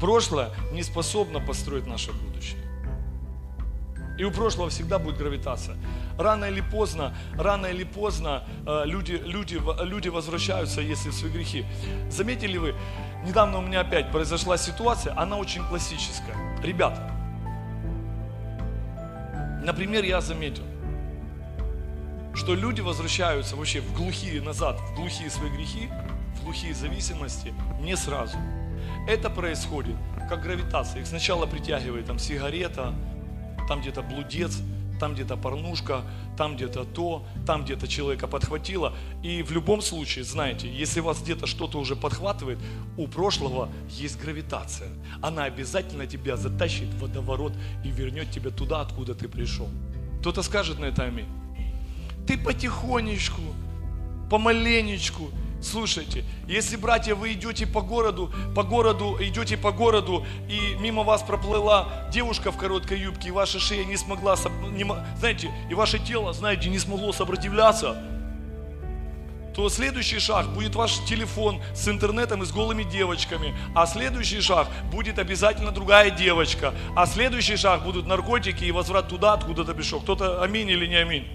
прошлое 0.00 0.50
не 0.72 0.82
способно 0.82 1.40
построить 1.40 1.86
наше 1.86 2.12
будущее. 2.12 2.60
И 4.18 4.24
у 4.24 4.30
прошлого 4.30 4.70
всегда 4.70 4.98
будет 4.98 5.18
гравитация. 5.18 5.76
Рано 6.18 6.44
или 6.44 6.60
поздно, 6.60 7.14
рано 7.36 7.66
или 7.66 7.84
поздно 7.84 8.44
э, 8.66 8.82
люди, 8.84 9.20
люди, 9.24 9.60
люди 9.82 10.08
возвращаются, 10.08 10.80
если 10.80 11.10
в 11.10 11.14
свои 11.14 11.30
грехи. 11.30 11.64
Заметили 12.08 12.56
вы, 12.56 12.74
недавно 13.26 13.58
у 13.58 13.62
меня 13.62 13.80
опять 13.80 14.10
произошла 14.12 14.56
ситуация, 14.56 15.18
она 15.18 15.36
очень 15.36 15.66
классическая. 15.66 16.36
Ребята, 16.62 17.10
например, 19.64 20.04
я 20.04 20.20
заметил, 20.20 20.62
что 22.34 22.54
люди 22.54 22.80
возвращаются 22.80 23.56
вообще 23.56 23.80
в 23.80 23.92
глухие 23.94 24.40
назад, 24.40 24.78
в 24.80 24.94
глухие 24.94 25.30
свои 25.30 25.50
грехи, 25.50 25.88
в 26.36 26.44
глухие 26.44 26.74
зависимости 26.74 27.52
не 27.80 27.96
сразу. 27.96 28.36
Это 29.08 29.30
происходит 29.30 29.96
как 30.28 30.42
гравитация. 30.42 31.00
Их 31.00 31.06
сначала 31.06 31.46
притягивает 31.46 32.06
там 32.06 32.18
сигарета, 32.18 32.94
там 33.68 33.80
где-то 33.80 34.02
блудец, 34.02 34.60
там 34.98 35.14
где-то 35.14 35.36
порнушка, 35.36 36.02
там 36.36 36.56
где-то 36.56 36.84
то, 36.84 37.24
там 37.46 37.64
где-то 37.64 37.88
человека 37.88 38.26
подхватило. 38.26 38.94
И 39.22 39.42
в 39.42 39.50
любом 39.52 39.82
случае, 39.82 40.24
знаете, 40.24 40.68
если 40.68 41.00
вас 41.00 41.22
где-то 41.22 41.46
что-то 41.46 41.78
уже 41.78 41.96
подхватывает, 41.96 42.58
у 42.96 43.06
прошлого 43.06 43.68
есть 43.90 44.20
гравитация. 44.20 44.88
Она 45.22 45.44
обязательно 45.44 46.06
тебя 46.06 46.36
затащит 46.36 46.88
в 46.88 47.00
водоворот 47.00 47.52
и 47.84 47.90
вернет 47.90 48.30
тебя 48.30 48.50
туда, 48.50 48.80
откуда 48.80 49.14
ты 49.14 49.28
пришел. 49.28 49.68
Кто-то 50.20 50.42
скажет 50.42 50.78
на 50.78 50.86
это 50.86 51.04
аминь. 51.04 51.28
Ты 52.26 52.38
потихонечку, 52.38 53.42
помаленечку, 54.30 55.30
Слушайте, 55.64 56.24
если, 56.46 56.76
братья, 56.76 57.14
вы 57.14 57.32
идете 57.32 57.66
по 57.66 57.80
городу, 57.80 58.30
по 58.54 58.62
городу, 58.62 59.16
идете 59.18 59.56
по 59.56 59.72
городу, 59.72 60.26
и 60.46 60.76
мимо 60.78 61.04
вас 61.04 61.22
проплыла 61.22 61.88
девушка 62.12 62.52
в 62.52 62.58
короткой 62.58 63.00
юбке, 63.00 63.28
и 63.28 63.30
ваша 63.30 63.58
шея 63.58 63.84
не 63.86 63.96
смогла, 63.96 64.36
не, 64.72 64.84
знаете, 65.16 65.50
и 65.70 65.74
ваше 65.74 65.98
тело, 65.98 66.34
знаете, 66.34 66.68
не 66.68 66.78
смогло 66.78 67.12
сопротивляться, 67.12 67.96
то 69.54 69.70
следующий 69.70 70.18
шаг 70.18 70.52
будет 70.52 70.74
ваш 70.74 70.98
телефон 71.06 71.62
с 71.74 71.88
интернетом 71.88 72.42
и 72.42 72.46
с 72.46 72.52
голыми 72.52 72.82
девочками, 72.82 73.56
а 73.74 73.86
следующий 73.86 74.42
шаг 74.42 74.68
будет 74.92 75.18
обязательно 75.18 75.70
другая 75.70 76.10
девочка, 76.10 76.74
а 76.94 77.06
следующий 77.06 77.56
шаг 77.56 77.84
будут 77.84 78.06
наркотики 78.06 78.64
и 78.64 78.70
возврат 78.70 79.08
туда, 79.08 79.32
откуда 79.32 79.64
ты 79.64 79.72
пришел. 79.72 80.00
Кто-то 80.00 80.42
аминь 80.42 80.68
или 80.68 80.86
не 80.86 80.96
аминь? 80.96 81.26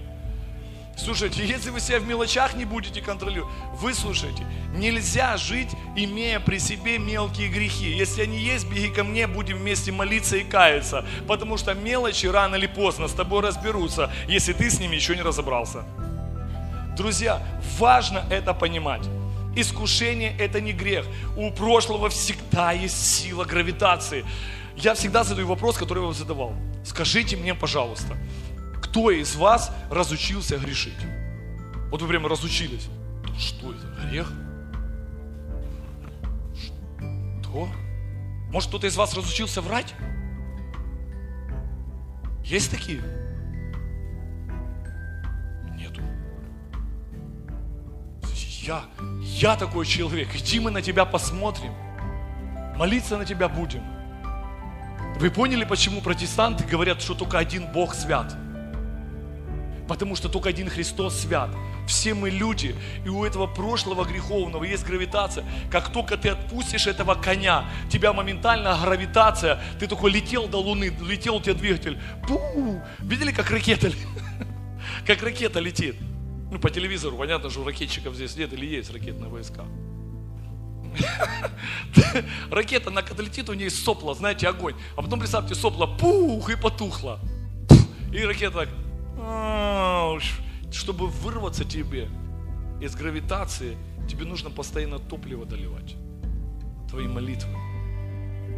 Слушайте, 0.99 1.45
если 1.45 1.69
вы 1.69 1.79
себя 1.79 1.99
в 1.99 2.05
мелочах 2.05 2.55
не 2.55 2.65
будете 2.65 3.01
контролировать, 3.01 3.53
вы 3.75 3.93
слушайте, 3.93 4.45
нельзя 4.73 5.37
жить, 5.37 5.69
имея 5.95 6.41
при 6.41 6.59
себе 6.59 6.99
мелкие 6.99 7.47
грехи. 7.47 7.89
Если 7.89 8.23
они 8.23 8.37
есть, 8.37 8.67
беги 8.69 8.89
ко 8.89 9.05
мне, 9.05 9.25
будем 9.25 9.59
вместе 9.59 9.93
молиться 9.93 10.35
и 10.35 10.43
каяться. 10.43 11.05
Потому 11.25 11.55
что 11.55 11.73
мелочи 11.73 12.25
рано 12.25 12.55
или 12.55 12.67
поздно 12.67 13.07
с 13.07 13.13
тобой 13.13 13.41
разберутся, 13.41 14.11
если 14.27 14.51
ты 14.51 14.69
с 14.69 14.79
ними 14.79 14.95
еще 14.95 15.15
не 15.15 15.21
разобрался. 15.21 15.85
Друзья, 16.97 17.41
важно 17.77 18.25
это 18.29 18.53
понимать. 18.53 19.07
Искушение– 19.55 20.35
это 20.39 20.59
не 20.59 20.73
грех. 20.73 21.05
У 21.37 21.49
прошлого 21.51 22.09
всегда 22.09 22.73
есть 22.73 23.01
сила 23.01 23.45
гравитации. 23.45 24.25
Я 24.75 24.95
всегда 24.95 25.23
задаю 25.23 25.47
вопрос, 25.47 25.77
который 25.77 25.99
я 25.99 26.05
вам 26.05 26.13
задавал. 26.13 26.53
Скажите 26.83 27.37
мне, 27.37 27.55
пожалуйста, 27.55 28.17
кто 28.81 29.11
из 29.11 29.35
вас 29.35 29.71
разучился 29.89 30.57
грешить? 30.57 30.97
Вот 31.91 32.01
вы 32.01 32.07
прямо 32.07 32.29
разучились. 32.29 32.87
Что 33.37 33.73
это? 33.73 34.07
Грех? 34.07 34.31
Что? 37.41 37.69
Может, 38.51 38.69
кто-то 38.69 38.87
из 38.87 38.95
вас 38.95 39.15
разучился 39.15 39.61
врать? 39.61 39.93
Есть 42.43 42.71
такие? 42.71 43.01
Нету. 45.75 46.01
Я, 48.63 48.83
я 49.21 49.55
такой 49.55 49.85
человек. 49.85 50.35
Иди 50.35 50.59
мы 50.59 50.71
на 50.71 50.81
тебя 50.81 51.05
посмотрим. 51.05 51.73
Молиться 52.75 53.17
на 53.17 53.25
тебя 53.25 53.49
будем. 53.49 53.83
Вы 55.19 55.31
поняли, 55.31 55.65
почему 55.65 56.01
протестанты 56.01 56.63
говорят, 56.63 57.01
что 57.01 57.13
только 57.13 57.37
один 57.37 57.71
Бог 57.71 57.93
свят? 57.93 58.35
Потому 59.89 60.15
что 60.15 60.29
только 60.29 60.49
один 60.49 60.69
Христос 60.69 61.19
свят. 61.19 61.49
Все 61.87 62.13
мы 62.13 62.29
люди, 62.29 62.75
и 63.03 63.09
у 63.09 63.25
этого 63.25 63.47
прошлого 63.47 64.05
греховного 64.05 64.63
есть 64.63 64.85
гравитация. 64.85 65.43
Как 65.71 65.91
только 65.91 66.15
ты 66.15 66.29
отпустишь 66.29 66.85
этого 66.85 67.15
коня, 67.15 67.65
тебя 67.91 68.13
моментально 68.13 68.77
гравитация, 68.79 69.59
ты 69.79 69.87
только 69.87 70.05
летел 70.05 70.47
до 70.47 70.57
Луны, 70.57 70.95
летел 71.01 71.37
у 71.37 71.41
тебя 71.41 71.55
двигатель. 71.55 71.99
Пу! 72.27 72.79
Видели, 72.99 73.31
как 73.31 73.49
ракета, 73.49 73.91
как 75.07 75.23
ракета 75.23 75.59
летит? 75.59 75.95
Ну, 76.51 76.59
по 76.59 76.69
телевизору, 76.69 77.17
понятно, 77.17 77.49
что 77.49 77.61
у 77.61 77.65
ракетчиков 77.65 78.13
здесь 78.13 78.35
нет 78.35 78.53
или 78.53 78.67
есть 78.67 78.93
ракетные 78.93 79.29
войска. 79.29 79.65
Ракета, 82.51 82.91
на 82.91 83.01
когда 83.01 83.23
летит, 83.23 83.49
у 83.49 83.53
нее 83.53 83.71
сопла, 83.71 84.13
знаете, 84.13 84.47
огонь. 84.47 84.75
А 84.95 85.01
потом, 85.01 85.19
представьте, 85.19 85.55
сопла, 85.55 85.87
пух, 85.87 86.51
и 86.51 86.55
потухла. 86.55 87.19
И 88.11 88.23
ракета 88.23 88.59
так, 88.59 88.69
чтобы 90.71 91.07
вырваться 91.07 91.65
тебе 91.65 92.09
из 92.81 92.95
гравитации, 92.95 93.77
тебе 94.09 94.25
нужно 94.25 94.49
постоянно 94.49 94.99
топливо 94.99 95.45
доливать. 95.45 95.95
Твои 96.89 97.07
молитвы, 97.07 97.53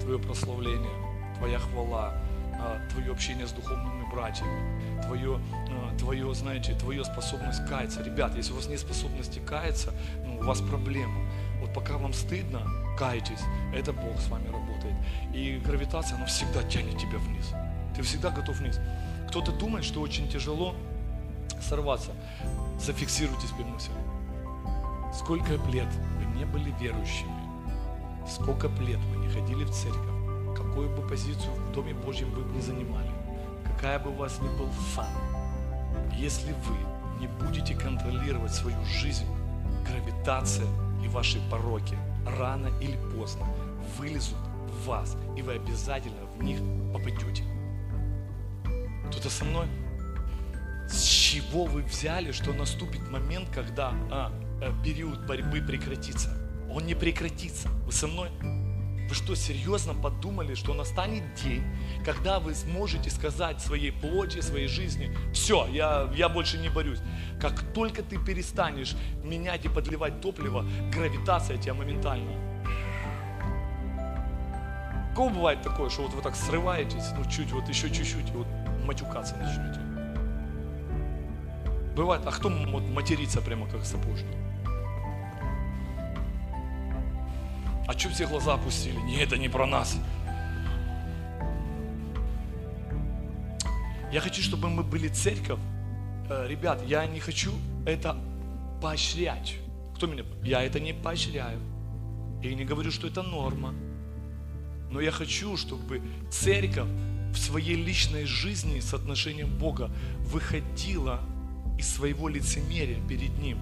твое 0.02 0.18
прославление, 0.18 1.36
твоя 1.38 1.60
хвала, 1.60 2.14
а, 2.54 2.80
твое 2.92 3.12
общение 3.12 3.48
с 3.48 3.52
духовными 3.52 4.10
братьями, 4.12 5.02
твое, 5.04 5.40
а, 5.70 5.98
твое, 5.98 6.34
знаете, 6.34 6.74
твоя 6.76 7.04
способность 7.04 7.66
каяться. 7.68 8.04
Ребят, 8.04 8.36
если 8.36 8.54
у 8.54 8.56
вас 8.56 8.68
нет 8.68 8.80
способности 8.80 9.40
каяться, 9.40 9.92
ну, 10.26 10.40
у 10.40 10.44
вас 10.44 10.62
проблема. 10.62 11.30
Вот 11.60 11.74
пока 11.74 11.98
вам 11.98 12.14
стыдно, 12.14 12.62
кайтесь, 12.98 13.42
это 13.74 13.94
Бог 13.94 14.18
с 14.20 14.28
вами 14.30 14.48
работает. 14.48 14.96
И 15.34 15.62
гравитация, 15.66 16.18
она 16.18 16.26
всегда 16.28 16.64
тянет 16.64 16.98
тебя 16.98 17.18
вниз. 17.18 17.52
Ты 17.96 18.04
всегда 18.04 18.30
готов 18.30 18.58
вниз. 18.58 18.80
Кто-то 19.32 19.54
думает, 19.54 19.86
что 19.86 20.02
очень 20.02 20.28
тяжело 20.28 20.76
сорваться. 21.62 22.12
Зафиксируйте 22.82 23.48
теперь 23.48 23.66
мысль. 23.66 23.92
Сколько 25.14 25.54
лет 25.72 25.88
вы 26.18 26.38
не 26.38 26.44
были 26.44 26.70
верующими, 26.82 27.32
сколько 28.30 28.68
лет 28.82 29.00
вы 29.00 29.26
не 29.26 29.30
ходили 29.30 29.64
в 29.64 29.72
церковь, 29.72 30.58
какую 30.58 30.90
бы 30.90 31.08
позицию 31.08 31.54
в 31.54 31.72
Доме 31.72 31.94
Божьем 31.94 32.30
вы 32.32 32.44
бы 32.44 32.54
не 32.54 32.62
занимали, 32.62 33.10
какая 33.64 34.00
бы 34.00 34.10
у 34.10 34.16
вас 34.16 34.38
ни 34.42 34.50
был 34.58 34.68
сан, 34.94 35.08
Если 36.12 36.52
вы 36.52 37.22
не 37.22 37.28
будете 37.28 37.74
контролировать 37.74 38.54
свою 38.54 38.84
жизнь, 38.84 39.28
гравитация 39.88 40.68
и 41.06 41.08
ваши 41.08 41.40
пороки 41.50 41.98
рано 42.38 42.68
или 42.82 42.98
поздно 43.16 43.46
вылезут 43.98 44.38
в 44.68 44.88
вас, 44.88 45.16
и 45.38 45.42
вы 45.42 45.54
обязательно 45.54 46.26
в 46.38 46.44
них 46.44 46.60
попадете. 46.92 47.46
Кто-то 49.12 49.30
со 49.30 49.44
мной? 49.44 49.68
С 50.88 51.04
чего 51.04 51.66
вы 51.66 51.84
взяли, 51.84 52.32
что 52.32 52.54
наступит 52.54 53.10
момент, 53.10 53.50
когда 53.54 53.92
а, 54.10 54.32
э, 54.62 54.72
период 54.86 55.28
борьбы 55.28 55.62
прекратится? 55.62 56.30
Он 56.74 56.86
не 56.86 56.96
прекратится. 56.96 57.68
Вы 57.86 57.92
со 57.92 58.08
мной? 58.08 58.30
Вы 59.10 59.14
что, 59.14 59.36
серьезно 59.36 59.94
подумали, 59.94 60.56
что 60.56 60.74
настанет 60.74 61.24
день, 61.44 61.62
когда 62.06 62.40
вы 62.40 62.56
сможете 62.56 63.10
сказать 63.10 63.60
своей 63.60 63.92
плоти, 63.92 64.40
своей 64.40 64.70
жизни, 64.70 65.14
все, 65.34 65.68
я, 65.68 66.10
я 66.16 66.30
больше 66.30 66.58
не 66.58 66.70
борюсь. 66.70 67.00
Как 67.42 67.62
только 67.74 68.04
ты 68.04 68.18
перестанешь 68.18 68.96
менять 69.26 69.66
и 69.66 69.68
подливать 69.68 70.22
топливо, 70.22 70.66
гравитация 70.94 71.58
тебя 71.58 71.74
моментально. 71.74 72.32
Кого 75.14 75.30
бывает 75.30 75.62
такое, 75.62 75.90
что 75.90 76.04
вот 76.04 76.14
вы 76.14 76.22
так 76.22 76.38
срываетесь, 76.38 77.12
ну 77.18 77.30
чуть, 77.30 77.52
вот 77.52 77.68
еще 77.68 77.90
чуть-чуть, 77.90 78.30
и 78.30 78.32
вот 78.32 78.48
матюкаться 78.92 79.36
начнете? 79.38 79.80
Бывает, 81.96 82.24
а 82.26 82.32
кто 82.32 82.50
матерится 82.50 83.42
прямо 83.42 83.68
как 83.70 83.86
сапожник? 83.86 84.36
А 87.88 87.94
что 87.98 88.10
все 88.10 88.28
глаза 88.28 88.54
опустили? 88.54 88.98
Не, 89.02 89.22
это 89.22 89.38
не 89.38 89.50
про 89.50 89.66
нас. 89.66 89.98
Я 94.12 94.20
хочу, 94.20 94.42
чтобы 94.42 94.70
мы 94.70 94.84
были 94.84 95.08
церковь. 95.08 95.60
Э, 96.30 96.48
ребят, 96.48 96.82
я 96.86 97.06
не 97.06 97.20
хочу 97.20 97.54
это 97.86 98.18
поощрять. 98.82 99.56
Кто 99.96 100.08
меня? 100.08 100.24
Я 100.44 100.64
это 100.64 100.80
не 100.80 100.94
поощряю. 100.94 101.60
Я 102.44 102.54
не 102.56 102.66
говорю, 102.66 102.92
что 102.92 103.08
это 103.08 103.24
норма. 103.24 103.74
Но 104.90 105.00
я 105.00 105.12
хочу, 105.12 105.56
чтобы 105.56 106.02
церковь 106.30 106.90
в 107.32 107.38
своей 107.38 107.76
личной 107.76 108.26
жизни 108.26 108.80
с 108.80 108.94
отношением 108.94 109.58
Бога 109.58 109.90
выходила 110.20 111.20
из 111.78 111.94
своего 111.94 112.28
лицемерия 112.28 113.00
перед 113.08 113.38
Ним. 113.40 113.58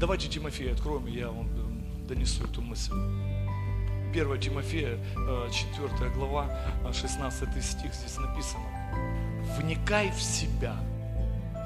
Давайте 0.00 0.28
Тимофея 0.28 0.72
откроем, 0.72 1.06
я 1.06 1.28
вам 1.28 1.48
донесу 2.06 2.44
эту 2.44 2.60
мысль. 2.60 2.92
1 4.12 4.40
Тимофея, 4.40 4.98
4 5.16 5.50
э, 6.00 6.14
глава, 6.14 6.50
16 6.92 7.48
э, 7.56 7.62
стих 7.62 7.94
здесь 7.94 8.16
написано. 8.18 8.64
Вникай 9.58 10.10
в 10.10 10.20
себя 10.20 10.76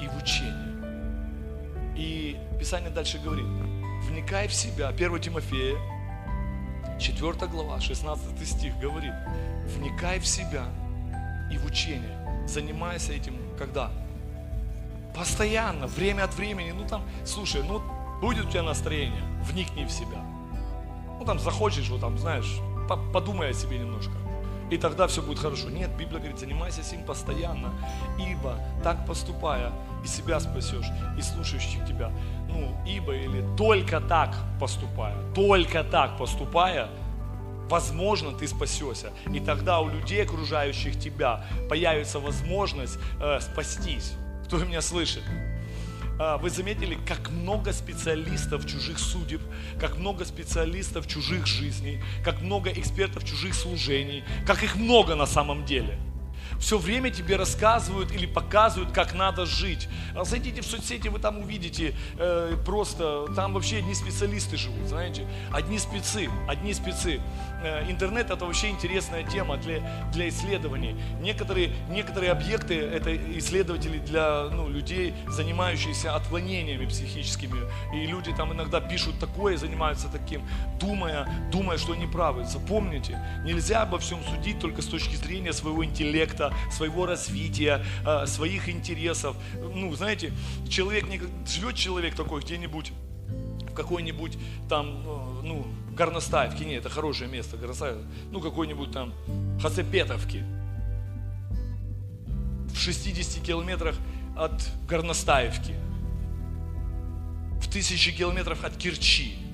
и 0.01 0.07
в 0.07 0.17
учение. 0.17 0.77
И 1.97 2.37
Писание 2.59 2.89
дальше 2.89 3.19
говорит, 3.19 3.45
вникай 4.03 4.47
в 4.47 4.53
себя. 4.53 4.89
1 4.89 5.19
Тимофея, 5.19 5.75
4 6.99 7.47
глава, 7.47 7.79
16 7.79 8.47
стих 8.47 8.77
говорит, 8.79 9.13
вникай 9.67 10.19
в 10.19 10.27
себя 10.27 10.65
и 11.51 11.57
в 11.57 11.65
учение. 11.65 12.45
Занимайся 12.47 13.13
этим 13.13 13.35
когда? 13.57 13.91
Постоянно, 15.15 15.87
время 15.87 16.23
от 16.23 16.35
времени. 16.35 16.71
Ну 16.71 16.87
там, 16.87 17.03
слушай, 17.25 17.63
ну 17.63 17.81
будет 18.21 18.45
у 18.45 18.49
тебя 18.49 18.63
настроение, 18.63 19.23
вникни 19.43 19.85
в 19.85 19.91
себя. 19.91 20.21
Ну 21.19 21.25
там 21.25 21.39
захочешь, 21.39 21.89
вот 21.89 22.01
там, 22.01 22.17
знаешь, 22.17 22.59
подумай 23.13 23.49
о 23.49 23.53
себе 23.53 23.77
немножко. 23.77 24.13
И 24.69 24.77
тогда 24.77 25.07
все 25.07 25.21
будет 25.21 25.39
хорошо. 25.39 25.69
Нет, 25.69 25.89
Библия 25.97 26.19
говорит, 26.19 26.39
занимайся 26.39 26.81
этим 26.81 27.03
постоянно, 27.05 27.73
ибо 28.19 28.59
так 28.83 29.05
поступая, 29.05 29.71
и 30.03 30.07
себя 30.07 30.39
спасешь, 30.39 30.87
и 31.17 31.21
слушающих 31.21 31.85
тебя. 31.87 32.11
Ну, 32.49 32.75
ибо 32.85 33.15
или 33.15 33.43
только 33.57 33.99
так 33.99 34.35
поступая, 34.59 35.15
только 35.33 35.83
так 35.83 36.17
поступая, 36.17 36.89
возможно, 37.69 38.31
ты 38.31 38.47
спасешься. 38.47 39.11
И 39.33 39.39
тогда 39.39 39.79
у 39.79 39.89
людей, 39.89 40.23
окружающих 40.23 40.99
тебя, 40.99 41.45
появится 41.69 42.19
возможность 42.19 42.97
э, 43.19 43.39
спастись. 43.41 44.13
Кто 44.45 44.57
меня 44.57 44.81
слышит? 44.81 45.23
А, 46.19 46.37
вы 46.37 46.49
заметили, 46.49 46.97
как 47.05 47.29
много 47.29 47.73
специалистов 47.73 48.65
чужих 48.65 48.97
судеб, 48.97 49.41
как 49.79 49.97
много 49.97 50.25
специалистов 50.25 51.07
чужих 51.07 51.45
жизней, 51.45 52.01
как 52.23 52.41
много 52.41 52.71
экспертов 52.71 53.23
чужих 53.23 53.53
служений, 53.53 54.23
как 54.45 54.63
их 54.63 54.75
много 54.75 55.15
на 55.15 55.25
самом 55.27 55.65
деле– 55.65 55.99
все 56.59 56.77
время 56.77 57.09
тебе 57.09 57.35
рассказывают 57.35 58.11
или 58.11 58.25
показывают, 58.25 58.91
как 58.91 59.13
надо 59.13 59.45
жить. 59.45 59.87
А 60.15 60.23
зайдите 60.23 60.61
в 60.61 60.65
соцсети, 60.65 61.07
вы 61.07 61.19
там 61.19 61.39
увидите 61.39 61.93
э, 62.17 62.57
просто, 62.65 63.27
там 63.35 63.53
вообще 63.53 63.77
одни 63.77 63.93
специалисты 63.93 64.57
живут, 64.57 64.87
знаете, 64.87 65.27
одни 65.51 65.77
спецы, 65.79 66.29
одни 66.47 66.73
спецы. 66.73 67.21
Э, 67.63 67.89
интернет 67.89 68.29
это 68.29 68.45
вообще 68.45 68.69
интересная 68.69 69.23
тема 69.23 69.57
для, 69.57 69.81
для 70.11 70.29
исследований. 70.29 70.95
Некоторые, 71.21 71.73
некоторые 71.89 72.31
объекты 72.31 72.75
это 72.75 73.15
исследователи 73.37 73.99
для 73.99 74.49
ну, 74.51 74.69
людей, 74.69 75.13
занимающихся 75.27 76.15
отклонениями 76.15 76.85
психическими. 76.85 77.61
И 77.93 78.05
люди 78.05 78.33
там 78.33 78.53
иногда 78.53 78.79
пишут 78.81 79.19
такое, 79.19 79.57
занимаются 79.57 80.07
таким, 80.11 80.41
думая, 80.79 81.27
думая, 81.51 81.77
что 81.77 81.93
они 81.93 82.07
правы. 82.07 82.45
Запомните, 82.45 83.19
нельзя 83.43 83.83
обо 83.83 83.99
всем 83.99 84.19
судить 84.23 84.59
только 84.59 84.81
с 84.81 84.85
точки 84.85 85.15
зрения 85.15 85.53
своего 85.53 85.83
интеллекта, 85.83 86.46
своего 86.71 87.05
развития, 87.05 87.83
э, 88.05 88.25
своих 88.25 88.69
интересов. 88.69 89.35
Ну, 89.55 89.93
знаете, 89.95 90.31
человек, 90.69 91.05
живет 91.47 91.75
человек 91.75 92.15
такой 92.15 92.41
где-нибудь 92.41 92.91
в 93.69 93.73
какой-нибудь 93.73 94.37
там, 94.69 95.03
э, 95.05 95.41
ну, 95.43 95.67
Горностаевке, 95.95 96.65
нет, 96.65 96.85
это 96.85 96.89
хорошее 96.89 97.29
место, 97.29 97.57
Горностаевка, 97.57 98.03
ну, 98.31 98.39
какой-нибудь 98.39 98.91
там 98.91 99.13
Хацепетовке, 99.61 100.43
в 102.71 102.77
60 102.77 103.43
километрах 103.43 103.95
от 104.35 104.69
Горностаевки, 104.87 105.73
в 107.59 107.67
тысячи 107.71 108.11
километрах 108.11 108.63
от 108.63 108.77
Керчи. 108.77 109.46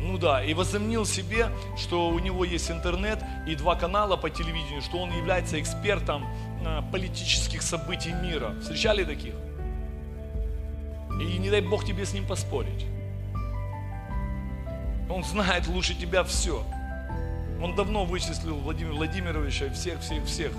Ну 0.00 0.16
да, 0.16 0.42
и 0.42 0.54
возомнил 0.54 1.04
себе, 1.04 1.50
что 1.76 2.08
у 2.08 2.18
него 2.18 2.44
есть 2.44 2.70
интернет 2.70 3.22
и 3.46 3.54
два 3.54 3.76
канала 3.76 4.16
по 4.16 4.30
телевидению, 4.30 4.80
что 4.80 4.98
он 4.98 5.12
является 5.12 5.60
экспертом 5.60 6.26
а, 6.64 6.82
политических 6.90 7.60
событий 7.60 8.12
мира. 8.12 8.54
Встречали 8.62 9.04
таких? 9.04 9.34
И 11.20 11.38
не 11.38 11.50
дай 11.50 11.60
Бог 11.60 11.84
тебе 11.84 12.06
с 12.06 12.14
ним 12.14 12.26
поспорить. 12.26 12.86
Он 15.10 15.22
знает 15.22 15.66
лучше 15.66 15.94
тебя 15.94 16.24
все. 16.24 16.64
Он 17.62 17.74
давно 17.74 18.06
вычислил 18.06 18.56
Владимира 18.56 18.94
Владимировича, 18.94 19.70
всех, 19.70 20.00
всех, 20.00 20.24
всех. 20.24 20.52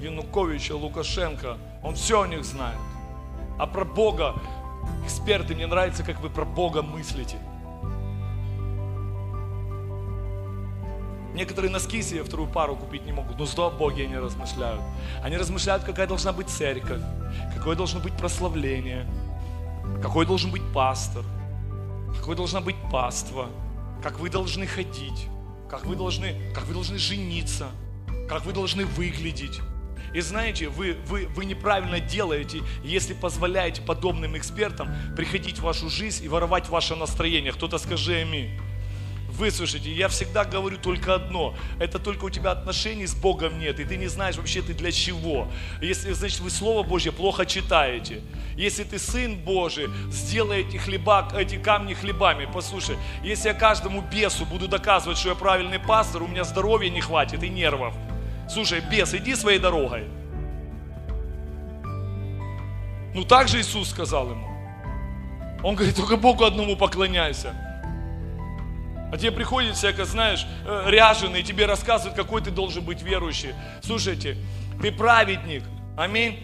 Януковича, 0.00 0.74
Лукашенко. 0.74 1.58
Он 1.84 1.94
все 1.94 2.22
о 2.22 2.26
них 2.26 2.44
знает. 2.44 2.78
А 3.56 3.68
про 3.68 3.84
Бога, 3.84 4.34
эксперты, 5.04 5.54
мне 5.54 5.68
нравится, 5.68 6.02
как 6.02 6.20
вы 6.20 6.28
про 6.28 6.44
Бога 6.44 6.82
мыслите. 6.82 7.36
Некоторые 11.34 11.70
носки 11.70 12.00
себе 12.00 12.22
вторую 12.22 12.48
пару 12.48 12.76
купить 12.76 13.04
не 13.04 13.12
могут, 13.12 13.38
но 13.38 13.44
зато 13.44 13.66
о 13.66 13.70
Боге 13.70 14.04
они 14.04 14.16
размышляют. 14.16 14.80
Они 15.20 15.36
размышляют, 15.36 15.82
какая 15.82 16.06
должна 16.06 16.32
быть 16.32 16.48
церковь, 16.48 17.02
какое 17.56 17.74
должно 17.74 17.98
быть 17.98 18.16
прославление, 18.16 19.04
какой 20.00 20.26
должен 20.26 20.52
быть 20.52 20.62
пастор, 20.72 21.24
какой 22.16 22.36
должна 22.36 22.60
быть 22.60 22.76
паства, 22.90 23.48
как 24.00 24.20
вы 24.20 24.30
должны 24.30 24.66
ходить, 24.68 25.26
как 25.68 25.84
вы 25.86 25.96
должны, 25.96 26.36
как 26.54 26.66
вы 26.66 26.74
должны 26.74 26.98
жениться, 26.98 27.66
как 28.28 28.46
вы 28.46 28.52
должны 28.52 28.84
выглядеть. 28.84 29.60
И 30.14 30.20
знаете, 30.20 30.68
вы, 30.68 30.96
вы, 31.06 31.26
вы 31.26 31.44
неправильно 31.44 31.98
делаете, 31.98 32.60
если 32.84 33.12
позволяете 33.12 33.82
подобным 33.82 34.36
экспертам 34.38 34.88
приходить 35.16 35.58
в 35.58 35.62
вашу 35.62 35.90
жизнь 35.90 36.24
и 36.24 36.28
воровать 36.28 36.68
ваше 36.68 36.94
настроение. 36.94 37.52
Кто-то 37.52 37.78
скажи 37.78 38.14
аминь. 38.14 38.60
Выслушайте, 39.36 39.90
я 39.90 40.06
всегда 40.08 40.44
говорю 40.44 40.78
только 40.78 41.14
одно. 41.14 41.54
Это 41.80 41.98
только 41.98 42.26
у 42.26 42.30
тебя 42.30 42.52
отношений 42.52 43.06
с 43.06 43.14
Богом 43.14 43.58
нет, 43.58 43.80
и 43.80 43.84
ты 43.84 43.96
не 43.96 44.06
знаешь 44.06 44.36
вообще 44.36 44.62
ты 44.62 44.74
для 44.74 44.92
чего. 44.92 45.48
Если, 45.82 46.12
значит, 46.12 46.38
вы 46.38 46.50
Слово 46.50 46.84
Божье 46.84 47.10
плохо 47.10 47.44
читаете. 47.44 48.22
Если 48.56 48.84
ты 48.84 48.96
Сын 49.00 49.36
Божий, 49.36 49.88
сделай 50.08 50.60
эти, 50.60 50.76
хлеба, 50.76 51.28
эти 51.36 51.56
камни 51.56 51.94
хлебами. 51.94 52.48
Послушай, 52.52 52.96
если 53.24 53.48
я 53.48 53.54
каждому 53.54 54.02
бесу 54.02 54.46
буду 54.46 54.68
доказывать, 54.68 55.18
что 55.18 55.30
я 55.30 55.34
правильный 55.34 55.80
пастор, 55.80 56.22
у 56.22 56.28
меня 56.28 56.44
здоровья 56.44 56.88
не 56.88 57.00
хватит 57.00 57.42
и 57.42 57.48
нервов. 57.48 57.92
Слушай, 58.48 58.82
бес, 58.88 59.14
иди 59.14 59.34
своей 59.34 59.58
дорогой. 59.58 60.04
Ну 63.14 63.24
так 63.24 63.48
же 63.48 63.60
Иисус 63.60 63.90
сказал 63.90 64.30
ему. 64.30 64.46
Он 65.64 65.74
говорит, 65.74 65.96
только 65.96 66.16
Богу 66.16 66.44
одному 66.44 66.76
поклоняйся. 66.76 67.73
А 69.14 69.16
тебе 69.16 69.30
приходит 69.30 69.76
всяко, 69.76 70.04
знаешь, 70.06 70.44
э, 70.66 70.86
ряженый, 70.88 71.44
тебе 71.44 71.66
рассказывают, 71.66 72.16
какой 72.16 72.42
ты 72.42 72.50
должен 72.50 72.82
быть 72.82 73.00
верующий. 73.00 73.54
Слушайте, 73.80 74.36
Ты 74.82 74.90
праведник. 74.90 75.62
Аминь. 75.96 76.36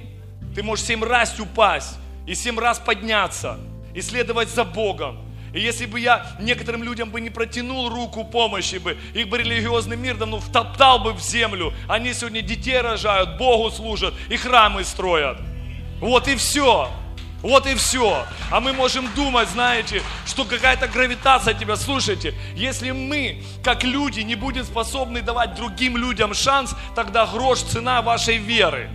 Ты 0.55 0.63
можешь 0.63 0.85
семь 0.85 1.03
раз 1.03 1.37
упасть 1.41 1.99
и 2.29 2.35
семь 2.37 2.61
раз 2.61 2.79
подняться 2.79 3.59
и 3.93 4.01
следовать 4.01 4.51
за 4.51 4.63
Богом. 4.63 5.19
И 5.53 5.59
если 5.59 5.85
бы 5.87 5.99
я 5.99 6.25
некоторым 6.39 6.85
людям 6.85 7.11
бы 7.11 7.21
не 7.21 7.29
протянул 7.31 7.89
руку 7.89 8.23
помощи 8.23 8.77
бы, 8.77 8.97
их 9.15 9.29
бы 9.29 9.39
религиозный 9.39 9.97
мир 9.97 10.17
давно 10.17 10.39
втоптал 10.39 11.01
бы 11.01 11.13
в 11.13 11.21
землю. 11.21 11.73
Они 11.89 12.15
сегодня 12.15 12.41
детей 12.41 12.81
рожают, 12.81 13.37
Богу 13.37 13.73
служат 13.73 14.15
и 14.29 14.37
храмы 14.37 14.85
строят. 14.85 15.39
Вот 15.99 16.29
и 16.29 16.37
все. 16.37 16.89
Вот 17.43 17.67
и 17.67 17.75
все. 17.75 18.27
А 18.51 18.61
мы 18.61 18.73
можем 18.73 19.13
думать, 19.15 19.49
знаете, 19.49 20.03
что 20.27 20.45
какая-то 20.45 20.89
гравитация 20.89 21.55
тебя. 21.55 21.77
Слушайте, 21.77 22.35
если 22.55 22.91
мы, 22.91 23.43
как 23.65 23.83
люди, 23.83 24.21
не 24.21 24.35
будем 24.35 24.65
способны 24.65 25.23
давать 25.23 25.55
другим 25.55 25.97
людям 25.97 26.35
шанс, 26.35 26.75
тогда 26.95 27.27
грош 27.27 27.61
цена 27.61 28.03
вашей 28.03 28.37
веры. 28.37 28.91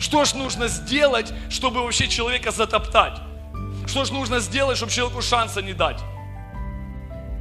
Что 0.00 0.24
ж 0.24 0.34
нужно 0.34 0.68
сделать, 0.68 1.32
чтобы 1.48 1.82
вообще 1.82 2.08
человека 2.08 2.50
затоптать? 2.50 3.20
Что 3.86 4.04
ж 4.04 4.10
нужно 4.10 4.40
сделать, 4.40 4.76
чтобы 4.76 4.90
человеку 4.90 5.22
шанса 5.22 5.62
не 5.62 5.72
дать? 5.72 6.00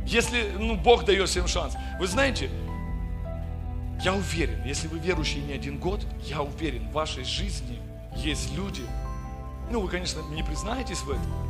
Если 0.06 0.52
ну, 0.60 0.76
Бог 0.76 1.06
дает 1.06 1.30
всем 1.30 1.48
шанс. 1.48 1.76
Вы 2.00 2.08
знаете, 2.08 2.50
я 4.04 4.14
уверен, 4.14 4.64
если 4.66 4.88
вы 4.88 5.00
верующие 5.00 5.42
не 5.42 5.54
один 5.54 5.80
год, 5.80 6.06
я 6.26 6.42
уверен, 6.42 6.90
в 6.90 6.92
вашей 6.92 7.24
жизни 7.24 7.80
есть 8.16 8.54
люди, 8.54 8.84
ну, 9.70 9.82
вы, 9.82 9.88
конечно, 9.88 10.22
не 10.32 10.44
признаетесь 10.44 11.02
в 11.02 11.10
этом, 11.10 11.44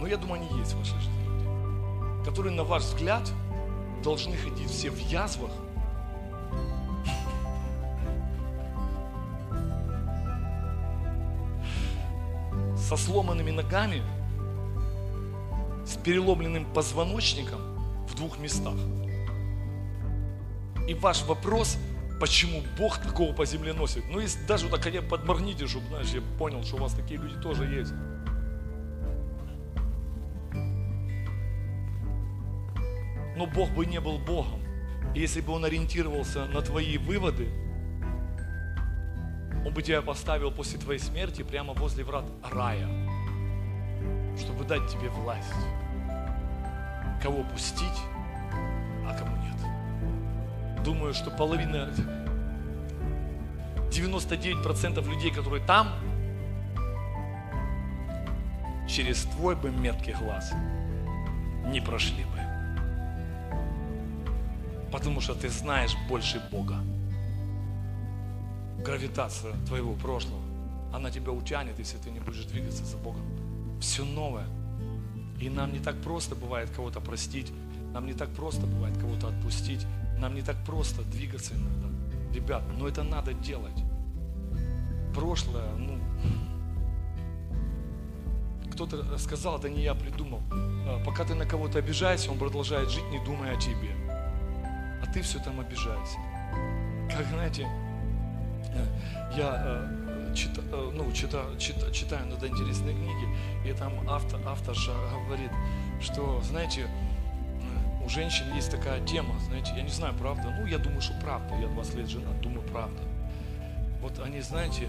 но 0.00 0.06
я 0.06 0.16
думаю, 0.16 0.42
они 0.42 0.58
есть 0.58 0.72
в 0.72 0.78
вашей 0.78 0.98
жизни 0.98 1.24
люди, 1.24 2.24
которые, 2.24 2.52
на 2.54 2.64
ваш 2.64 2.82
взгляд, 2.82 3.30
должны 4.02 4.36
ходить 4.36 4.68
все 4.68 4.90
в 4.90 4.98
язвах, 4.98 5.52
со 12.76 12.96
сломанными 12.96 13.50
ногами, 13.50 14.02
с 15.86 15.96
переломленным 15.96 16.66
позвоночником 16.66 17.60
в 18.06 18.14
двух 18.16 18.38
местах. 18.38 18.74
И 20.88 20.94
ваш 20.94 21.22
вопрос, 21.22 21.78
почему 22.22 22.62
Бог 22.78 22.98
такого 22.98 23.32
по 23.32 23.44
земле 23.44 23.72
носит? 23.72 24.04
Ну, 24.08 24.20
если 24.20 24.40
даже 24.46 24.68
вот 24.68 24.80
так 24.80 25.08
подморгните, 25.08 25.66
чтобы, 25.66 25.88
знаешь, 25.88 26.06
я 26.10 26.20
понял, 26.38 26.62
что 26.62 26.76
у 26.76 26.78
вас 26.78 26.94
такие 26.94 27.18
люди 27.18 27.34
тоже 27.42 27.64
есть. 27.64 27.92
Но 33.36 33.46
Бог 33.52 33.70
бы 33.72 33.86
не 33.86 33.98
был 34.00 34.20
Богом, 34.20 34.62
если 35.16 35.40
бы 35.40 35.52
Он 35.52 35.64
ориентировался 35.64 36.46
на 36.46 36.62
твои 36.62 36.96
выводы, 36.96 37.48
Он 39.66 39.74
бы 39.74 39.82
тебя 39.82 40.00
поставил 40.00 40.52
после 40.52 40.78
твоей 40.78 41.00
смерти 41.00 41.42
прямо 41.42 41.72
возле 41.74 42.04
врат 42.04 42.26
рая, 42.52 42.86
чтобы 44.38 44.62
дать 44.62 44.86
тебе 44.88 45.08
власть, 45.08 45.52
кого 47.20 47.42
пустить. 47.42 48.11
Думаю, 50.84 51.14
что 51.14 51.30
половина, 51.30 51.90
99% 53.90 55.08
людей, 55.08 55.30
которые 55.30 55.64
там, 55.64 55.88
через 58.88 59.22
твой 59.22 59.54
бы 59.54 59.70
меткий 59.70 60.14
глаз 60.14 60.52
не 61.66 61.80
прошли 61.80 62.24
бы. 62.24 62.40
Потому 64.90 65.20
что 65.20 65.34
ты 65.34 65.48
знаешь 65.48 65.96
больше 66.08 66.42
Бога 66.50 66.76
гравитация 68.84 69.54
твоего 69.66 69.94
прошлого, 69.94 70.42
она 70.92 71.10
тебя 71.10 71.32
утянет, 71.32 71.78
если 71.78 71.96
ты 71.98 72.10
не 72.10 72.20
будешь 72.20 72.44
двигаться 72.44 72.84
за 72.84 72.96
Богом. 72.96 73.22
Все 73.80 74.04
новое. 74.04 74.46
И 75.40 75.48
нам 75.48 75.72
не 75.72 75.78
так 75.78 75.96
просто 76.02 76.34
бывает 76.34 76.70
кого-то 76.70 77.00
простить, 77.00 77.52
нам 77.92 78.06
не 78.06 78.12
так 78.14 78.28
просто 78.30 78.66
бывает 78.66 78.96
кого-то 78.98 79.28
отпустить, 79.28 79.86
нам 80.22 80.34
не 80.36 80.42
так 80.42 80.56
просто 80.64 81.02
двигаться 81.02 81.54
иногда. 81.54 81.88
Ребят, 82.32 82.62
но 82.78 82.86
это 82.86 83.02
надо 83.02 83.34
делать. 83.34 83.82
Прошлое, 85.14 85.68
ну, 85.76 85.98
кто-то 88.70 89.18
сказал, 89.18 89.58
это 89.58 89.68
не 89.68 89.82
я 89.82 89.94
придумал. 89.94 90.40
А, 90.50 91.02
пока 91.04 91.24
ты 91.24 91.34
на 91.34 91.44
кого-то 91.44 91.78
обижаешься, 91.80 92.30
он 92.30 92.38
продолжает 92.38 92.88
жить, 92.88 93.04
не 93.10 93.22
думая 93.24 93.56
о 93.56 93.60
тебе. 93.60 93.90
А 95.02 95.12
ты 95.12 95.20
все 95.22 95.40
там 95.40 95.60
обижаешься. 95.60 96.18
Как, 97.14 97.26
знаете, 97.26 97.66
я 99.36 99.62
э, 99.64 100.34
чита, 100.34 100.62
э, 100.72 100.90
ну, 100.94 101.12
чита, 101.12 101.44
чита, 101.58 101.90
читаю 101.90 102.26
иногда 102.28 102.46
интересные 102.46 102.94
книги, 102.94 103.68
и 103.68 103.72
там 103.72 103.92
автор, 104.08 104.40
авторша 104.46 104.92
говорит, 105.26 105.50
что, 106.00 106.40
знаете, 106.42 106.86
у 108.04 108.08
женщин 108.08 108.52
есть 108.54 108.70
такая 108.70 109.04
тема, 109.04 109.38
знаете, 109.40 109.72
я 109.76 109.82
не 109.82 109.90
знаю, 109.90 110.14
правда, 110.14 110.54
ну, 110.58 110.66
я 110.66 110.78
думаю, 110.78 111.00
что 111.00 111.14
правда, 111.20 111.54
я 111.56 111.68
20 111.68 111.94
лет 111.94 112.08
жена, 112.08 112.32
думаю, 112.42 112.62
правда. 112.68 113.00
Вот 114.00 114.18
они, 114.18 114.40
знаете, 114.40 114.88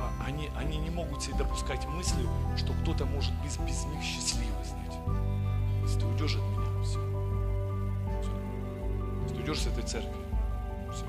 а, 0.00 0.26
они, 0.26 0.50
они 0.56 0.78
не 0.78 0.90
могут 0.90 1.22
себе 1.22 1.36
допускать 1.36 1.86
мысли, 1.86 2.26
что 2.56 2.72
кто-то 2.82 3.04
может 3.06 3.32
без, 3.44 3.56
без 3.58 3.84
них 3.86 4.02
счастливый, 4.02 4.64
знаете. 4.64 4.98
Если 5.82 6.00
ты 6.00 6.06
уйдешь 6.06 6.34
от 6.34 6.42
меня, 6.42 6.82
все. 6.82 6.98
все. 8.20 8.32
Если 9.22 9.34
ты 9.34 9.40
уйдешь 9.40 9.60
с 9.60 9.66
этой 9.68 9.84
церкви, 9.84 10.20
все. 10.92 11.04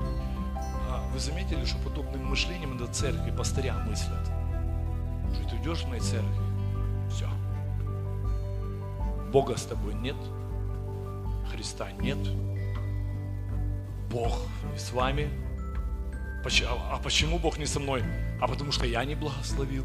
А 0.88 1.04
вы 1.12 1.18
заметили, 1.18 1.64
что 1.64 1.78
подобным 1.78 2.26
мышлением 2.26 2.78
до 2.78 2.86
церкви 2.86 3.32
пастыря 3.32 3.74
мыслят? 3.74 4.30
Что 5.34 5.50
ты 5.50 5.56
идешь 5.56 5.82
в 5.82 5.88
моей 5.88 6.02
церкви, 6.02 6.40
все. 7.10 7.28
Бога 9.32 9.56
с 9.56 9.64
тобой 9.64 9.94
нет, 9.94 10.16
Христа 11.60 11.92
нет, 12.00 12.16
Бог 14.10 14.32
не 14.72 14.78
с 14.78 14.92
вами. 14.92 15.28
А 16.66 16.98
почему 17.04 17.38
Бог 17.38 17.58
не 17.58 17.66
со 17.66 17.78
мной? 17.78 18.02
А 18.40 18.48
потому 18.48 18.72
что 18.72 18.86
я 18.86 19.04
не 19.04 19.14
благословил. 19.14 19.84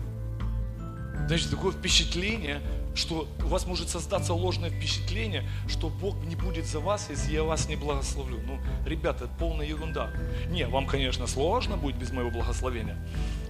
Значит, 1.27 1.51
такое 1.51 1.73
впечатление, 1.73 2.61
что 2.95 3.27
у 3.43 3.47
вас 3.47 3.65
может 3.65 3.89
создаться 3.89 4.34
ложное 4.34 4.69
впечатление, 4.69 5.47
что 5.67 5.89
Бог 5.89 6.15
не 6.25 6.36
будет 6.36 6.65
за 6.65 6.79
вас, 6.79 7.10
если 7.10 7.34
я 7.34 7.43
вас 7.43 7.67
не 7.67 7.75
благословлю. 7.75 8.39
Ну, 8.45 8.60
ребята, 8.86 9.25
это 9.25 9.34
полная 9.38 9.65
ерунда. 9.65 10.12
Не, 10.47 10.67
вам, 10.67 10.88
конечно, 10.88 11.27
сложно 11.27 11.77
будет 11.77 11.97
без 11.97 12.12
моего 12.12 12.31
благословения. 12.31 12.97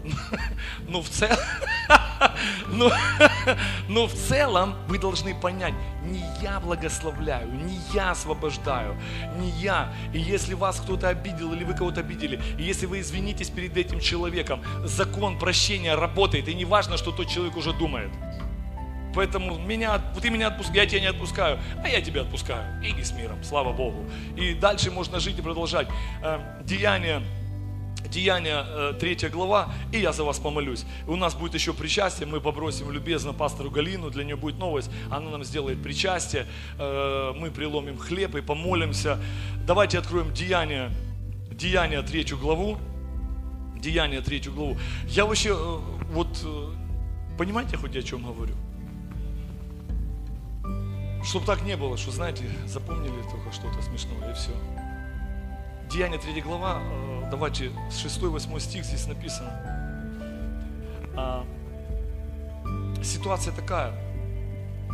Но 0.88 1.02
в 1.02 1.10
целом, 1.10 1.38
но, 2.68 2.92
но 3.88 4.08
в 4.08 4.14
целом 4.14 4.76
вы 4.88 5.00
должны 5.00 5.34
понять, 5.34 5.74
не 6.04 6.24
я 6.42 6.60
благословляю, 6.60 7.52
не 7.52 7.80
я 7.94 8.12
освобождаю, 8.12 8.96
не 9.38 9.50
я. 9.50 9.94
И 10.14 10.20
если 10.20 10.54
вас 10.54 10.80
кто-то 10.80 11.10
обидел 11.10 11.54
или 11.54 11.64
вы 11.64 11.74
кого-то 11.74 12.02
обидели, 12.02 12.40
и 12.58 12.64
если 12.64 12.86
вы 12.86 13.00
извинитесь 13.00 13.50
перед 13.50 13.76
этим 13.78 14.00
человеком, 14.00 14.62
закон 14.84 15.40
прощения 15.40 15.96
работает, 15.96 16.48
и 16.48 16.54
не 16.54 16.66
важно, 16.66 16.98
что 16.98 17.12
тот 17.12 17.28
человек 17.28 17.58
уже 17.58 17.74
думает. 17.74 18.12
Поэтому 19.16 19.58
меня, 19.58 20.00
ты 20.22 20.30
меня 20.30 20.48
отпускаешь, 20.48 20.84
я 20.84 20.86
тебя 20.86 21.00
не 21.00 21.08
отпускаю, 21.08 21.58
а 21.82 21.88
я 21.88 22.02
тебя 22.02 22.22
отпускаю. 22.22 22.84
Иди 22.84 23.04
с 23.04 23.14
миром, 23.14 23.42
слава 23.44 23.72
Богу. 23.72 24.06
И 24.36 24.54
дальше 24.54 24.92
можно 24.92 25.20
жить 25.20 25.40
и 25.40 25.42
продолжать. 25.42 25.88
Э, 26.22 26.40
деяние 26.64 27.22
Деяния 28.10 28.94
3 29.00 29.18
э, 29.22 29.30
глава, 29.30 29.74
и 29.92 30.00
я 30.00 30.12
за 30.12 30.24
вас 30.24 30.38
помолюсь. 30.38 30.86
У 31.08 31.16
нас 31.16 31.34
будет 31.34 31.54
еще 31.54 31.74
причастие, 31.74 32.28
мы 32.28 32.40
попросим 32.40 32.92
любезно 32.92 33.34
пастору 33.34 33.72
Галину, 33.72 34.10
для 34.10 34.24
нее 34.24 34.36
будет 34.36 34.60
новость, 34.60 34.92
она 35.10 35.30
нам 35.32 35.44
сделает 35.44 35.82
причастие, 35.82 36.46
э, 36.78 37.34
мы 37.36 37.52
приломим 37.52 37.98
хлеб 37.98 38.36
и 38.36 38.42
помолимся. 38.42 39.18
Давайте 39.66 39.98
откроем 39.98 40.34
Деяния, 40.34 40.92
Деяния 41.52 42.02
3 42.02 42.36
главу, 42.36 42.78
Деяния 43.80 44.22
3 44.22 44.40
главу. 44.50 44.78
Я 45.08 45.26
вообще, 45.26 45.56
вот, 46.12 46.28
понимаете 47.38 47.78
хоть 47.78 47.96
о 47.96 48.04
чем 48.04 48.24
говорю? 48.24 48.56
Чтобы 51.26 51.48
так 51.48 51.64
не 51.64 51.76
было, 51.76 51.98
что, 51.98 52.12
знаете, 52.12 52.44
запомнили 52.68 53.24
только 53.24 53.52
что-то 53.52 53.82
смешное 53.82 54.32
и 54.32 54.34
все. 54.36 54.52
Деяние 55.90 56.20
3 56.20 56.40
глава, 56.42 56.82
э, 56.84 57.28
давайте 57.32 57.72
с 57.90 58.06
6-8 58.06 58.60
стих 58.60 58.86
здесь 58.86 59.08
написано. 59.08 59.50
А, 61.18 61.44
ситуация 63.04 63.54
такая. 63.56 63.92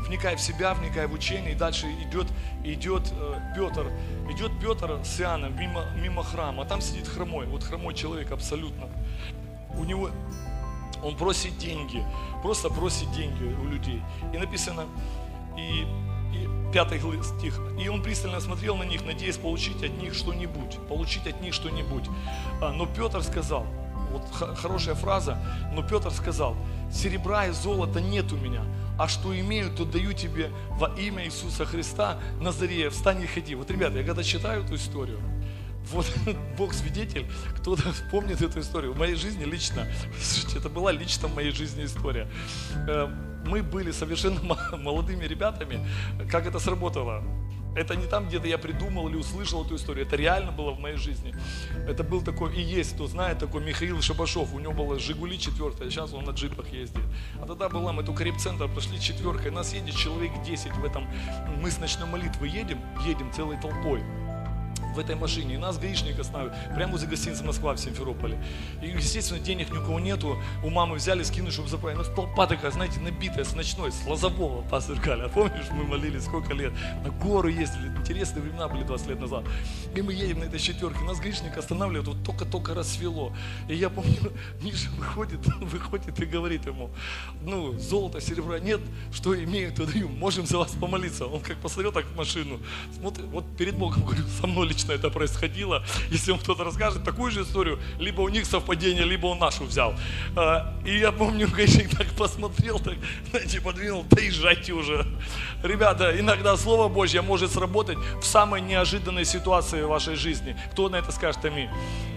Вникай 0.08 0.38
в 0.38 0.40
себя, 0.40 0.74
вникай 0.74 1.06
в 1.06 1.14
учение, 1.14 1.52
и 1.52 1.56
дальше 1.56 1.88
идет, 2.08 2.28
идет 2.64 3.12
э, 3.12 3.54
Петр, 3.54 3.92
идет 4.30 4.52
Петр 4.62 5.00
с 5.04 5.20
Иоанном 5.20 5.60
мимо, 5.60 5.86
мимо 5.98 6.24
храма, 6.24 6.64
а 6.64 6.66
там 6.66 6.80
сидит 6.80 7.10
хромой, 7.10 7.46
вот 7.46 7.64
хромой 7.64 7.94
человек 7.94 8.32
абсолютно. 8.32 8.88
У 9.76 9.84
него, 9.84 10.10
он 11.04 11.18
просит 11.18 11.58
деньги, 11.58 12.04
просто 12.42 12.70
просит 12.70 13.12
деньги 13.12 13.44
у 13.44 13.66
людей. 13.66 14.02
И 14.34 14.38
написано, 14.38 14.86
И 15.58 15.86
пятый 16.72 17.00
стих. 17.24 17.60
И 17.80 17.88
он 17.88 18.02
пристально 18.02 18.40
смотрел 18.40 18.76
на 18.78 18.84
них, 18.84 19.06
надеясь 19.06 19.38
получить 19.38 19.84
от 19.84 19.92
них 20.02 20.14
что-нибудь. 20.14 20.78
Получить 20.88 21.28
от 21.28 21.42
них 21.42 21.54
что-нибудь. 21.54 22.06
А, 22.62 22.72
но 22.72 22.86
Петр 22.86 23.22
сказал, 23.24 23.66
вот 24.12 24.24
хорошая 24.58 24.96
фраза, 24.96 25.38
но 25.74 25.84
Петр 25.84 26.12
сказал, 26.12 26.56
серебра 26.92 27.48
и 27.48 27.52
золота 27.52 28.02
нет 28.02 28.32
у 28.32 28.38
меня, 28.38 28.64
а 29.00 29.08
что 29.08 29.38
имею, 29.38 29.74
то 29.76 29.86
даю 29.86 30.14
тебе 30.14 30.52
во 30.72 30.88
имя 30.96 31.26
Иисуса 31.26 31.66
Христа 31.66 32.20
Назарея, 32.40 32.90
встань 32.90 33.22
и 33.22 33.26
ходи. 33.26 33.56
Вот, 33.56 33.72
ребята, 33.72 34.00
я 34.00 34.06
когда 34.06 34.24
читаю 34.24 34.64
эту 34.64 34.76
историю, 34.76 35.20
вот 35.92 36.06
Бог 36.58 36.74
свидетель, 36.74 37.26
кто-то 37.58 37.84
помнит 38.12 38.42
эту 38.42 38.60
историю. 38.60 38.94
В 38.94 38.98
моей 38.98 39.16
жизни 39.16 39.44
лично, 39.44 39.88
это 40.56 40.70
была 40.70 40.92
лично 40.92 41.28
в 41.28 41.36
моей 41.36 41.52
жизни 41.52 41.86
история. 41.86 42.28
Мы 43.46 43.64
были 43.64 43.92
совершенно 43.92 44.40
молодыми 44.78 45.26
ребятами. 45.26 45.86
Как 46.30 46.46
это 46.46 46.60
сработало? 46.60 47.24
Это 47.74 47.96
не 47.96 48.06
там, 48.06 48.28
где-то 48.28 48.48
я 48.48 48.58
придумал 48.58 49.08
или 49.08 49.16
услышал 49.16 49.64
эту 49.64 49.76
историю. 49.76 50.06
Это 50.06 50.18
реально 50.18 50.52
было 50.52 50.72
в 50.72 50.80
моей 50.80 50.98
жизни. 50.98 51.34
Это 51.88 52.04
был 52.04 52.22
такой, 52.22 52.54
и 52.54 52.62
есть, 52.62 52.96
кто 52.96 53.08
знает, 53.08 53.40
такой 53.40 53.64
Михаил 53.64 54.02
Шабашов. 54.02 54.54
У 54.54 54.60
него 54.60 54.74
было 54.74 55.00
Жигули 55.00 55.40
четвертая, 55.40 55.90
сейчас 55.90 56.14
он 56.14 56.26
на 56.26 56.32
джипах 56.32 56.68
ездит. 56.68 57.04
А 57.42 57.46
тогда 57.46 57.70
была, 57.70 57.94
мы 57.94 58.04
только 58.04 58.26
реп-центр 58.26 58.68
пошли 58.68 59.00
четверкой. 59.00 59.52
Нас 59.52 59.74
едет 59.74 59.96
человек 59.96 60.32
10 60.46 60.74
в 60.74 60.84
этом, 60.84 61.08
мы 61.62 61.72
с 61.72 61.80
ночной 61.80 62.10
молитвы 62.10 62.48
едем, 62.48 62.80
едем 63.06 63.32
целой 63.32 63.58
толпой 63.62 64.04
в 64.94 65.00
этой 65.00 65.16
машине. 65.16 65.56
И 65.56 65.58
нас 65.58 65.78
гаишник 65.78 66.20
остановил 66.20 66.54
прямо 66.76 66.94
возле 66.94 67.08
гостиницы 67.08 67.44
Москва 67.44 67.74
в 67.74 67.80
Симферополе. 67.80 68.38
И, 68.82 68.88
естественно, 68.88 69.40
денег 69.40 69.72
ни 69.72 69.78
у 69.78 69.82
кого 69.82 70.00
нету. 70.00 70.38
У 70.64 70.70
мамы 70.70 70.96
взяли, 70.96 71.24
скинули, 71.24 71.52
чтобы 71.52 71.70
заправить. 71.70 71.98
Но 71.98 72.04
толпа 72.04 72.48
такая, 72.48 72.72
знаете, 72.72 73.00
набитая 73.00 73.44
с 73.44 73.56
ночной, 73.56 73.92
с 73.92 74.06
Лозового, 74.06 74.62
пастор 74.64 74.98
Галя. 75.00 75.28
Помнишь, 75.30 75.70
мы 75.72 75.84
молились 75.84 76.26
сколько 76.26 76.54
лет? 76.54 76.74
На 77.04 77.10
гору 77.10 77.48
ездили. 77.48 77.88
Интересные 77.98 78.44
времена 78.44 78.68
были 78.68 78.84
20 78.84 79.08
лет 79.08 79.20
назад. 79.20 79.44
И 79.96 80.02
мы 80.02 80.14
едем 80.14 80.40
на 80.40 80.46
этой 80.46 80.60
четверке. 80.60 81.00
Нас 81.04 81.20
гаишник 81.20 81.58
останавливает, 81.58 82.08
вот 82.08 82.24
только-только 82.24 82.74
рассвело. 82.74 83.34
И 83.70 83.76
я 83.76 83.90
помню, 83.90 84.32
Миша 84.62 84.90
выходит, 84.98 85.46
выходит 85.62 86.20
и 86.20 86.26
говорит 86.26 86.66
ему, 86.66 86.90
ну, 87.42 87.78
золото, 87.80 88.22
серебра 88.22 88.60
нет, 88.60 88.82
что 89.14 89.42
имею, 89.42 89.74
то 89.74 89.86
даю, 89.86 90.10
можем 90.10 90.46
за 90.46 90.58
вас 90.58 90.72
помолиться. 90.72 91.26
Он 91.26 91.42
как 91.42 91.58
посмотрел 91.58 91.92
так 91.92 92.06
в 92.06 92.16
машину, 92.16 92.60
смотрит, 92.98 93.26
вот 93.26 93.46
перед 93.58 93.76
Богом 93.76 94.02
говорю, 94.06 94.24
со 94.40 94.48
мной 94.48 94.68
лично 94.68 94.81
лично 94.82 94.94
это 94.94 95.10
происходило. 95.10 95.84
Если 96.10 96.32
вам 96.32 96.40
кто-то 96.40 96.64
расскажет 96.64 97.04
такую 97.04 97.32
же 97.32 97.42
историю, 97.42 97.80
либо 98.00 98.22
у 98.22 98.30
них 98.30 98.46
совпадение, 98.46 99.04
либо 99.04 99.28
он 99.28 99.40
нашу 99.40 99.64
взял. 99.66 99.94
А, 100.36 100.74
и 100.86 100.98
я 100.98 101.12
помню, 101.12 101.48
гаишник 101.56 101.96
так 101.96 102.08
посмотрел, 102.18 102.80
так, 102.80 102.96
знаете, 103.30 103.62
подвинул, 103.62 104.06
да 104.10 104.22
езжайте 104.22 104.74
уже. 104.74 105.06
Ребята, 105.64 106.20
иногда 106.20 106.58
Слово 106.58 106.88
Божье 106.88 107.22
может 107.22 107.52
сработать 107.52 107.98
в 108.22 108.26
самой 108.26 108.62
неожиданной 108.62 109.26
ситуации 109.26 109.84
в 109.84 109.88
вашей 109.88 110.16
жизни. 110.16 110.56
Кто 110.72 110.90
на 110.90 110.98
это 110.98 111.12
скажет 111.12 111.46
аминь? 111.46 111.70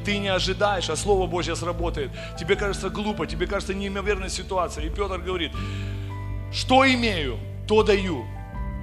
Ты 0.05 0.19
не 0.19 0.29
ожидаешь, 0.29 0.91
а 0.91 0.97
Слово 0.97 1.27
Божье 1.27 1.57
сработает. 1.57 2.11
Тебе 2.39 2.57
кажется 2.57 2.89
глупо, 2.89 3.27
тебе 3.27 3.47
кажется 3.47 3.75
неимоверная 3.75 4.31
ситуация. 4.31 4.85
И 4.85 4.91
Петр 4.91 5.19
говорит, 5.19 5.53
что 6.53 6.87
имею, 6.87 7.39
то 7.67 7.83
даю 7.83 8.25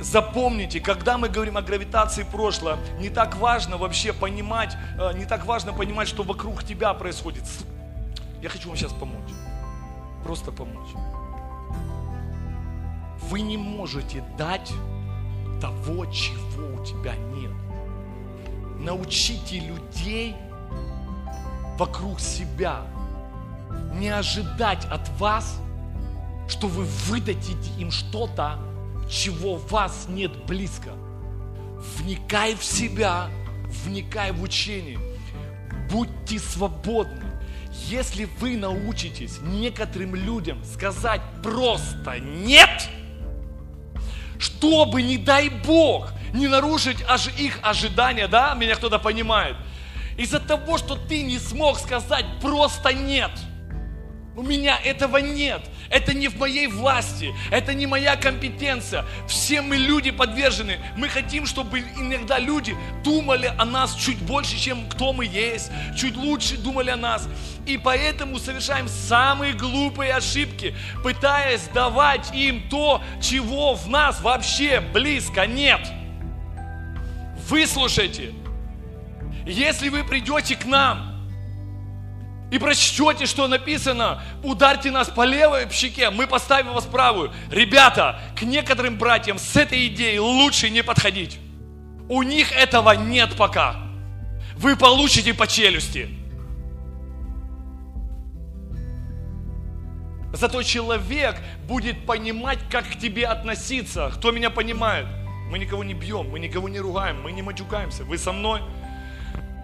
запомните, 0.02 0.80
когда 0.80 1.18
мы 1.18 1.30
говорим 1.30 1.58
о 1.58 1.62
гравитации 1.62 2.24
прошлого, 2.24 2.80
не 3.00 3.10
так 3.10 3.36
важно 3.38 3.78
вообще 3.78 4.14
понимать, 4.14 4.76
э, 5.00 5.18
не 5.18 5.26
так 5.26 5.46
важно 5.46 5.74
понимать, 5.74 6.08
что 6.08 6.24
вокруг 6.24 6.64
тебя 6.64 6.94
происходит. 6.94 7.44
Я 8.42 8.50
хочу 8.50 8.68
вам 8.68 8.78
сейчас 8.78 8.94
помочь. 8.94 9.30
Просто 10.24 10.52
помочь. 10.52 10.90
Вы 13.30 13.42
не 13.42 13.58
можете 13.58 14.24
дать 14.38 14.72
того, 15.62 16.06
чего 16.08 16.82
у 16.82 16.86
тебя 16.86 17.16
нет. 17.16 17.52
Научите 18.80 19.60
людей 19.60 20.36
вокруг 21.78 22.20
себя 22.20 22.82
не 23.94 24.10
ожидать 24.10 24.86
от 24.86 25.08
вас, 25.20 25.60
что 26.48 26.68
вы 26.68 26.84
выдадите 26.84 27.72
им 27.78 27.92
что-то, 27.92 28.60
чего 29.12 29.58
вас 29.58 30.06
нет 30.08 30.32
близко. 30.46 30.92
Вникай 31.98 32.56
в 32.56 32.64
себя, 32.64 33.30
вникай 33.84 34.32
в 34.32 34.42
учение. 34.42 35.00
Будьте 35.92 36.40
свободны. 36.40 37.26
Если 37.88 38.26
вы 38.40 38.58
научитесь 38.58 39.40
некоторым 39.42 40.16
людям 40.16 40.64
сказать 40.64 41.22
просто 41.44 42.20
«нет», 42.20 42.90
чтобы, 44.40 45.02
не 45.02 45.18
дай 45.18 45.50
Бог, 45.50 46.12
не 46.34 46.48
нарушить 46.48 47.04
аж 47.08 47.28
их 47.38 47.60
ожидания, 47.62 48.28
да, 48.28 48.56
меня 48.56 48.76
кто-то 48.76 48.98
понимает, 48.98 49.56
из-за 50.18 50.40
того, 50.40 50.78
что 50.78 50.96
ты 50.96 51.24
не 51.24 51.38
смог 51.38 51.80
сказать 51.80 52.26
просто 52.42 52.94
«нет», 52.94 53.32
у 54.36 54.44
меня 54.44 54.78
этого 54.78 55.18
нет. 55.18 55.62
Это 55.90 56.14
не 56.14 56.30
в 56.30 56.40
моей 56.40 56.68
власти. 56.68 57.34
Это 57.50 57.74
не 57.74 57.86
моя 57.86 58.16
компетенция. 58.16 59.06
Все 59.28 59.62
мы 59.62 59.76
люди 59.76 60.12
подвержены. 60.12 60.80
Мы 60.96 61.10
хотим, 61.10 61.46
чтобы 61.46 61.82
иногда 61.82 62.40
люди 62.40 62.76
думали 63.04 63.54
о 63.58 63.66
нас 63.66 63.94
чуть 63.94 64.20
больше, 64.20 64.58
чем 64.58 64.88
кто 64.88 65.12
мы 65.12 65.26
есть. 65.26 65.70
Чуть 65.98 66.16
лучше 66.16 66.56
думали 66.56 66.92
о 66.92 66.96
нас. 66.96 67.28
И 67.66 67.78
поэтому 67.78 68.40
совершаем 68.40 68.88
самые 68.88 69.52
глупые 69.52 70.14
ошибки, 70.14 70.76
пытаясь 71.04 71.68
давать 71.74 72.34
им 72.34 72.70
то, 72.70 73.02
чего 73.22 73.76
в 73.76 73.90
нас 73.90 74.22
вообще 74.22 74.80
близко 74.80 75.46
нет. 75.46 75.82
Выслушайте. 77.50 78.34
Если 79.46 79.90
вы 79.90 80.06
придете 80.06 80.56
к 80.56 80.64
нам– 80.64 81.10
и 82.52 82.60
прочтете, 82.60 83.26
что 83.26 83.48
написано, 83.48 84.22
ударьте 84.44 84.92
нас 84.92 85.10
по 85.10 85.26
левой 85.26 85.70
щеке, 85.72 86.10
мы 86.10 86.28
поставим 86.28 86.74
вас 86.74 86.86
правую. 86.86 87.32
Ребята, 87.50 88.20
к 88.38 88.44
некоторым 88.44 88.98
братьям 88.98 89.40
с 89.40 89.56
этой 89.56 89.88
идеей 89.88 90.20
лучше 90.20 90.70
не 90.70 90.84
подходить. 90.84 91.40
У 92.10 92.22
них 92.24 92.52
этого 92.52 92.92
нет 92.92 93.38
пока. 93.38 93.78
Вы 94.58 94.76
получите 94.76 95.34
по 95.34 95.48
челюсти. 95.48 96.10
Зато 100.34 100.62
человек 100.64 101.38
будет 101.68 102.06
понимать, 102.06 102.60
как 102.70 102.86
к 102.86 102.98
тебе 102.98 103.28
относиться. 103.28 104.12
Кто 104.14 104.32
меня 104.32 104.50
понимает? 104.50 105.08
Мы 105.50 105.58
никого 105.58 105.86
не 105.86 105.94
бьем, 105.94 106.30
мы 106.30 106.40
никого 106.40 106.68
не 106.68 106.80
ругаем, 106.80 107.22
мы 107.22 107.32
не 107.32 107.42
матюкаемся. 107.42 108.04
Вы 108.04 108.18
со 108.18 108.34
мной? 108.34 108.62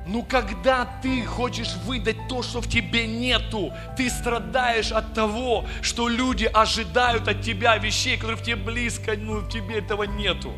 Но 0.07 0.21
когда 0.21 0.85
ты 1.01 1.25
хочешь 1.25 1.75
выдать 1.85 2.29
то, 2.29 2.41
что 2.41 2.61
в 2.61 2.67
тебе 2.69 3.05
нету, 3.05 3.73
ты 3.97 4.09
страдаешь 4.09 4.91
от 4.91 5.13
того, 5.13 5.65
что 5.81 6.07
люди 6.07 6.45
ожидают 6.45 7.27
от 7.27 7.41
тебя 7.41 7.77
вещей, 7.77 8.15
которые 8.15 8.37
в 8.37 8.41
тебе 8.41 8.55
близко, 8.55 9.15
ну 9.17 9.39
в 9.39 9.49
тебе 9.49 9.79
этого 9.79 10.03
нету. 10.03 10.53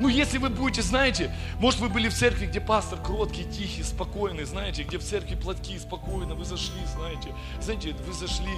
Ну, 0.00 0.08
если 0.08 0.38
вы 0.38 0.48
будете, 0.48 0.82
знаете, 0.82 1.30
может, 1.60 1.78
вы 1.78 1.88
были 1.88 2.08
в 2.08 2.14
церкви, 2.14 2.46
где 2.46 2.60
пастор 2.60 2.98
кроткий, 3.00 3.44
тихий, 3.44 3.82
спокойный, 3.82 4.44
знаете, 4.44 4.82
где 4.82 4.98
в 4.98 5.04
церкви 5.04 5.36
платки 5.36 5.78
спокойно, 5.78 6.34
вы 6.34 6.44
зашли, 6.44 6.80
знаете, 6.96 7.28
знаете, 7.60 7.94
вы 8.04 8.12
зашли, 8.12 8.52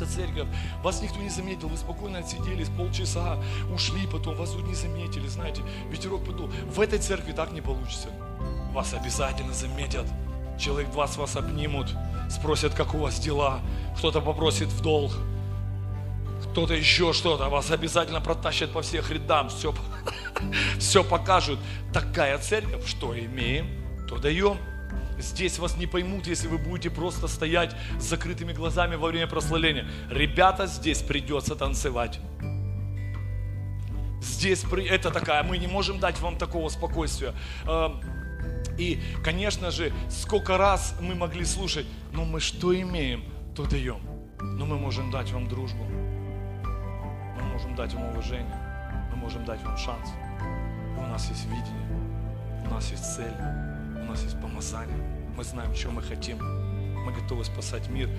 какую-то 0.00 0.06
церковь, 0.06 0.48
вас 0.82 1.02
никто 1.02 1.18
не 1.18 1.28
заметил, 1.28 1.68
вы 1.68 1.76
спокойно 1.76 2.18
отсиделись 2.18 2.68
полчаса, 2.68 3.38
ушли 3.72 4.06
потом, 4.06 4.36
вас 4.36 4.50
тут 4.50 4.66
не 4.66 4.74
заметили, 4.74 5.26
знаете, 5.28 5.62
ветерок 5.90 6.24
подул. 6.24 6.48
В 6.66 6.80
этой 6.80 6.98
церкви 6.98 7.32
так 7.32 7.52
не 7.52 7.60
получится. 7.60 8.08
Вас 8.72 8.94
обязательно 8.94 9.52
заметят. 9.52 10.06
Человек 10.58 10.90
20 10.90 11.16
вас 11.16 11.36
обнимут, 11.36 11.94
спросят, 12.28 12.74
как 12.74 12.94
у 12.94 12.98
вас 12.98 13.18
дела, 13.18 13.60
кто-то 13.96 14.20
попросит 14.20 14.68
в 14.68 14.82
долг, 14.82 15.12
кто-то 16.50 16.74
еще 16.74 17.12
что-то, 17.12 17.48
вас 17.48 17.70
обязательно 17.70 18.20
протащат 18.20 18.70
по 18.72 18.82
всех 18.82 19.10
рядам, 19.10 19.48
все, 19.48 19.74
все 20.78 21.02
покажут. 21.02 21.58
Такая 21.92 22.38
церковь, 22.38 22.86
что 22.86 23.18
имеем, 23.18 23.66
то 24.06 24.18
даем. 24.18 24.58
Здесь 25.20 25.58
вас 25.58 25.76
не 25.76 25.86
поймут, 25.86 26.26
если 26.26 26.48
вы 26.48 26.58
будете 26.58 26.90
просто 26.90 27.28
стоять 27.28 27.74
с 27.98 28.04
закрытыми 28.04 28.52
глазами 28.52 28.96
во 28.96 29.08
время 29.08 29.26
прославления. 29.26 29.86
Ребята, 30.10 30.66
здесь 30.66 31.02
придется 31.02 31.54
танцевать. 31.54 32.18
Здесь 34.22 34.64
это 34.88 35.10
такая, 35.10 35.42
мы 35.42 35.58
не 35.58 35.66
можем 35.66 35.98
дать 35.98 36.20
вам 36.20 36.36
такого 36.36 36.68
спокойствия. 36.68 37.34
Эм, 37.66 38.00
и, 38.78 39.00
конечно 39.24 39.70
же, 39.70 39.92
сколько 40.08 40.58
раз 40.58 40.94
мы 41.00 41.14
могли 41.14 41.44
слушать, 41.44 41.86
но 42.12 42.24
мы 42.24 42.40
что 42.40 42.78
имеем, 42.78 43.24
то 43.54 43.64
даем. 43.64 44.00
Но 44.40 44.66
мы 44.66 44.78
можем 44.78 45.10
дать 45.10 45.30
вам 45.32 45.48
дружбу. 45.48 45.84
Мы 45.84 47.42
можем 47.52 47.74
дать 47.74 47.92
вам 47.94 48.10
уважение. 48.10 48.56
Мы 49.10 49.16
можем 49.16 49.44
дать 49.44 49.62
вам 49.62 49.76
шанс. 49.76 50.10
У 50.96 51.02
нас 51.02 51.28
есть 51.28 51.44
видение. 51.46 52.66
У 52.66 52.70
нас 52.70 52.90
есть 52.90 53.16
цель 53.16 53.69
нас 54.10 54.24
есть 54.24 54.40
помазание. 54.40 54.96
Мы 55.36 55.44
знаем, 55.44 55.74
что 55.74 55.90
мы 55.90 56.02
хотим. 56.02 56.38
Мы 57.04 57.12
готовы 57.12 57.44
спасать 57.44 57.88
мир. 57.88 58.10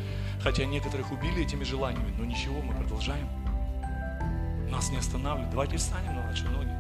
Хотя 0.42 0.66
некоторых 0.66 1.12
убили 1.12 1.44
этими 1.44 1.64
желаниями, 1.64 2.14
но 2.18 2.26
ничего, 2.26 2.62
мы 2.62 2.74
продолжаем. 2.74 3.28
нас 4.70 4.90
не 4.90 4.98
останавливает. 4.98 5.52
Давайте 5.52 5.78
встанем 5.78 6.16
на 6.16 6.28
наши 6.28 6.48
ноги. 6.48 6.72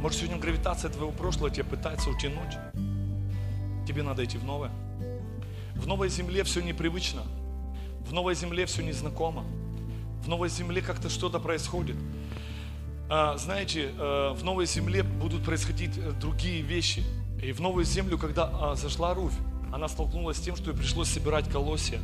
Может, 0.00 0.18
сегодня 0.18 0.38
гравитация 0.38 0.90
твоего 0.90 1.10
прошлого 1.10 1.50
тебя 1.50 1.64
пытается 1.64 2.10
утянуть. 2.10 2.58
Тебе 3.88 4.02
надо 4.02 4.22
идти 4.24 4.36
в 4.36 4.44
новое. 4.44 4.70
В 5.74 5.86
новой 5.86 6.10
земле 6.10 6.44
все 6.44 6.60
непривычно. 6.60 7.22
В 8.06 8.12
новой 8.12 8.34
земле 8.34 8.66
все 8.66 8.82
незнакомо. 8.82 9.44
В 10.22 10.28
новой 10.28 10.50
земле 10.50 10.82
как-то 10.82 11.08
что-то 11.08 11.40
происходит. 11.40 11.96
А, 13.08 13.38
знаете, 13.38 13.90
э, 13.96 14.34
в 14.34 14.44
новой 14.44 14.66
земле 14.66 15.02
будут 15.02 15.44
происходить 15.44 15.96
э, 15.96 16.12
другие 16.12 16.60
вещи. 16.60 17.02
И 17.44 17.52
в 17.52 17.60
новую 17.60 17.84
землю, 17.84 18.16
когда 18.16 18.48
а, 18.50 18.74
зашла 18.74 19.12
Руфь, 19.12 19.34
она 19.70 19.86
столкнулась 19.88 20.38
с 20.38 20.40
тем, 20.40 20.56
что 20.56 20.70
ей 20.70 20.76
пришлось 20.76 21.10
собирать 21.10 21.46
колосья 21.50 22.00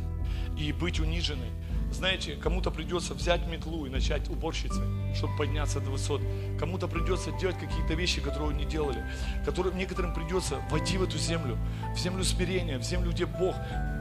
и 0.55 0.71
быть 0.71 0.99
униженной. 0.99 1.49
Знаете, 1.91 2.35
кому-то 2.35 2.69
придется 2.69 3.15
взять 3.15 3.47
метлу 3.47 3.87
и 3.87 3.89
начать 3.89 4.29
уборщицей, 4.29 4.83
чтобы 5.15 5.35
подняться 5.37 5.79
до 5.79 5.89
высот. 5.89 6.21
Кому-то 6.59 6.87
придется 6.87 7.31
делать 7.39 7.57
какие-то 7.57 7.95
вещи, 7.95 8.21
которые 8.21 8.55
не 8.55 8.65
делали. 8.65 9.03
Которым 9.43 9.75
некоторым 9.79 10.13
придется 10.13 10.61
войти 10.69 10.99
в 10.99 11.03
эту 11.03 11.17
землю, 11.17 11.57
в 11.95 11.97
землю 11.97 12.23
смирения, 12.23 12.77
в 12.77 12.83
землю, 12.83 13.11
где 13.11 13.25
Бог 13.25 13.55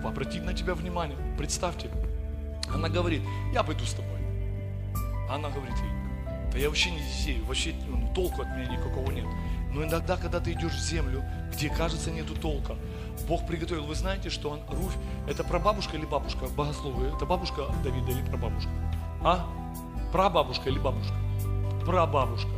обратит 0.04 0.44
на 0.44 0.52
тебя 0.52 0.74
внимание. 0.74 1.16
Представьте, 1.38 1.88
она 2.68 2.90
говорит, 2.90 3.22
я 3.54 3.62
пойду 3.62 3.86
с 3.86 3.94
тобой. 3.94 4.20
Она 5.30 5.48
говорит 5.48 5.76
ей, 5.78 6.52
да 6.52 6.58
я 6.58 6.68
вообще 6.68 6.90
не 6.90 7.00
сею, 7.02 7.46
вообще 7.46 7.74
ну, 7.88 8.12
толку 8.14 8.42
от 8.42 8.48
меня 8.48 8.66
никакого 8.76 9.10
нет. 9.10 9.26
Но 9.72 9.84
иногда, 9.84 10.16
когда 10.16 10.40
ты 10.40 10.52
идешь 10.52 10.72
в 10.72 10.80
землю, 10.80 11.24
где 11.52 11.68
кажется 11.68 12.10
нету 12.10 12.34
толка, 12.34 12.76
Бог 13.28 13.46
приготовил. 13.46 13.84
Вы 13.84 13.94
знаете, 13.94 14.30
что 14.30 14.50
он, 14.50 14.60
Руфь, 14.68 14.96
это 15.28 15.44
прабабушка 15.44 15.96
или 15.96 16.04
бабушка? 16.04 16.46
Богословы, 16.46 17.08
это 17.14 17.26
бабушка 17.26 17.62
Давида 17.84 18.10
или 18.10 18.24
прабабушка? 18.24 18.70
А? 19.22 19.46
Прабабушка 20.12 20.68
или 20.68 20.78
бабушка? 20.78 21.14
Прабабушка. 21.86 22.50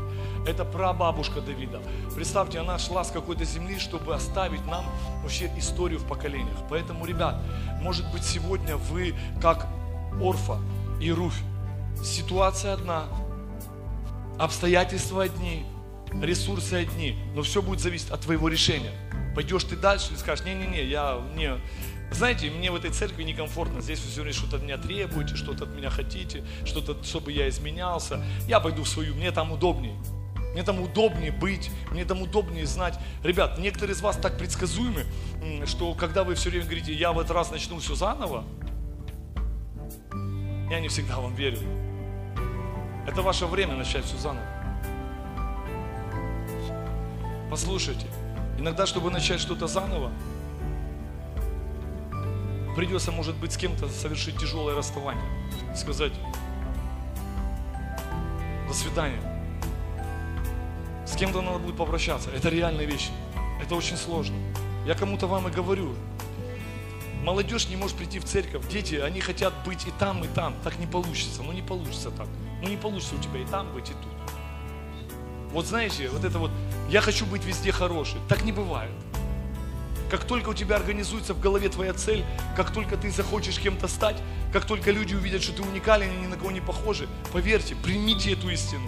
Это 0.46 0.64
прабабушка 0.64 1.40
Давида. 1.40 1.80
Представьте, 2.14 2.58
она 2.58 2.78
шла 2.78 3.04
с 3.04 3.10
какой-то 3.10 3.44
земли, 3.44 3.78
чтобы 3.78 4.14
оставить 4.14 4.64
нам 4.66 4.84
вообще 5.22 5.50
историю 5.56 6.00
в 6.00 6.06
поколениях. 6.06 6.56
Поэтому, 6.68 7.04
ребят, 7.04 7.36
может 7.80 8.10
быть 8.10 8.24
сегодня 8.24 8.76
вы 8.76 9.14
как 9.40 9.68
Орфа 10.20 10.58
и 11.00 11.12
Руфь. 11.12 11.40
Ситуация 12.02 12.72
одна, 12.74 13.04
обстоятельства 14.38 15.22
одни, 15.24 15.64
ресурсы 16.20 16.74
одни, 16.74 17.16
но 17.34 17.42
все 17.42 17.62
будет 17.62 17.80
зависеть 17.80 18.10
от 18.10 18.20
твоего 18.20 18.48
решения. 18.48 18.92
Пойдешь 19.34 19.64
ты 19.64 19.76
дальше 19.76 20.12
и 20.14 20.16
скажешь, 20.16 20.44
не-не-не, 20.44 20.84
я 20.84 21.20
не... 21.34 21.58
Знаете, 22.12 22.50
мне 22.50 22.70
в 22.70 22.74
этой 22.74 22.90
церкви 22.90 23.22
некомфортно, 23.22 23.80
здесь 23.80 24.00
вы 24.00 24.10
все 24.10 24.20
время 24.20 24.34
что-то 24.34 24.56
от 24.56 24.62
меня 24.62 24.76
требуете, 24.76 25.34
что-то 25.34 25.64
от 25.64 25.70
меня 25.70 25.88
хотите, 25.88 26.44
что-то, 26.66 27.02
чтобы 27.02 27.32
я 27.32 27.48
изменялся. 27.48 28.22
Я 28.46 28.60
пойду 28.60 28.82
в 28.82 28.88
свою, 28.88 29.14
мне 29.14 29.30
там 29.30 29.50
удобнее. 29.50 29.96
Мне 30.52 30.62
там 30.62 30.82
удобнее 30.82 31.32
быть, 31.32 31.70
мне 31.90 32.04
там 32.04 32.20
удобнее 32.20 32.66
знать. 32.66 32.98
Ребят, 33.24 33.56
некоторые 33.58 33.94
из 33.94 34.02
вас 34.02 34.18
так 34.18 34.36
предсказуемы, 34.36 35.06
что 35.64 35.94
когда 35.94 36.24
вы 36.24 36.34
все 36.34 36.50
время 36.50 36.66
говорите, 36.66 36.92
я 36.92 37.12
в 37.12 37.18
этот 37.18 37.30
раз 37.30 37.50
начну 37.50 37.78
все 37.78 37.94
заново, 37.94 38.44
я 40.70 40.80
не 40.80 40.88
всегда 40.88 41.18
вам 41.18 41.34
верю. 41.34 41.58
Это 43.06 43.22
ваше 43.22 43.46
время 43.46 43.74
начать 43.74 44.04
все 44.04 44.18
заново. 44.18 44.46
Послушайте, 47.52 48.06
иногда, 48.58 48.86
чтобы 48.86 49.10
начать 49.10 49.38
что-то 49.38 49.66
заново, 49.66 50.10
придется, 52.74 53.12
может 53.12 53.36
быть, 53.36 53.52
с 53.52 53.58
кем-то 53.58 53.90
совершить 53.90 54.38
тяжелое 54.38 54.74
расставание. 54.74 55.22
Сказать, 55.76 56.14
до 58.66 58.72
свидания. 58.72 59.20
С 61.04 61.14
кем-то 61.14 61.42
надо 61.42 61.58
будет 61.58 61.76
попрощаться. 61.76 62.30
Это 62.30 62.48
реальные 62.48 62.86
вещи. 62.86 63.10
Это 63.62 63.74
очень 63.74 63.98
сложно. 63.98 64.36
Я 64.86 64.94
кому-то 64.94 65.26
вам 65.26 65.46
и 65.46 65.50
говорю. 65.50 65.94
Молодежь 67.22 67.68
не 67.68 67.76
может 67.76 67.98
прийти 67.98 68.18
в 68.18 68.24
церковь. 68.24 68.66
Дети, 68.68 68.94
они 68.94 69.20
хотят 69.20 69.52
быть 69.66 69.86
и 69.86 69.90
там, 69.98 70.24
и 70.24 70.28
там. 70.28 70.54
Так 70.64 70.78
не 70.78 70.86
получится. 70.86 71.42
Ну 71.42 71.52
не 71.52 71.60
получится 71.60 72.10
так. 72.12 72.28
Ну 72.62 72.68
не 72.70 72.78
получится 72.78 73.14
у 73.14 73.18
тебя 73.18 73.40
и 73.40 73.44
там 73.44 73.70
быть, 73.74 73.90
и 73.90 73.92
тут. 73.92 74.12
Вот 75.52 75.66
знаете, 75.66 76.08
вот 76.08 76.24
это 76.24 76.38
вот, 76.38 76.50
я 76.92 77.00
хочу 77.00 77.24
быть 77.24 77.42
везде 77.46 77.72
хороший. 77.72 78.20
Так 78.28 78.44
не 78.44 78.52
бывает. 78.52 78.92
Как 80.10 80.24
только 80.24 80.50
у 80.50 80.54
тебя 80.54 80.76
организуется 80.76 81.32
в 81.32 81.40
голове 81.40 81.70
твоя 81.70 81.94
цель, 81.94 82.22
как 82.54 82.70
только 82.70 82.98
ты 82.98 83.10
захочешь 83.10 83.58
кем-то 83.58 83.88
стать, 83.88 84.16
как 84.52 84.66
только 84.66 84.90
люди 84.90 85.14
увидят, 85.14 85.42
что 85.42 85.54
ты 85.54 85.62
уникален 85.62 86.12
и 86.12 86.16
ни 86.20 86.26
на 86.26 86.36
кого 86.36 86.50
не 86.50 86.60
похожи, 86.60 87.08
поверьте, 87.32 87.74
примите 87.76 88.34
эту 88.34 88.50
истину. 88.50 88.86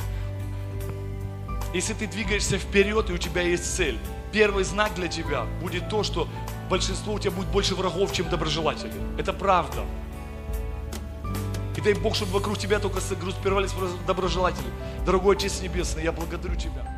Если 1.73 1.95
ты 1.95 2.07
двигаешься 2.07 2.59
вперед 2.59 3.09
и 3.09 3.15
у 3.15 3.17
тебя 3.17 3.41
есть 3.41 3.75
цель, 3.75 3.99
первый 4.33 4.65
знак 4.65 4.95
для 4.95 5.09
тебя 5.09 5.47
будет 5.63 5.89
то, 5.89 6.03
что 6.03 6.29
большинство 6.69 7.15
у 7.15 7.19
тебя 7.19 7.31
будет 7.31 7.49
больше 7.49 7.75
врагов, 7.75 8.13
чем 8.13 8.29
доброжелателей. 8.29 8.93
Это 9.19 9.33
правда. 9.33 9.83
И 11.75 11.81
дай 11.81 11.95
Бог, 11.95 12.17
чтобы 12.17 12.33
вокруг 12.33 12.59
тебя 12.59 12.81
только 12.81 13.01
согруппировались 13.01 13.73
доброжелатели. 14.07 14.69
Дорогой 15.07 15.37
Отец 15.37 15.63
Небесный, 15.63 16.05
я 16.05 16.13
благодарю 16.13 16.55
Тебя 16.55 16.94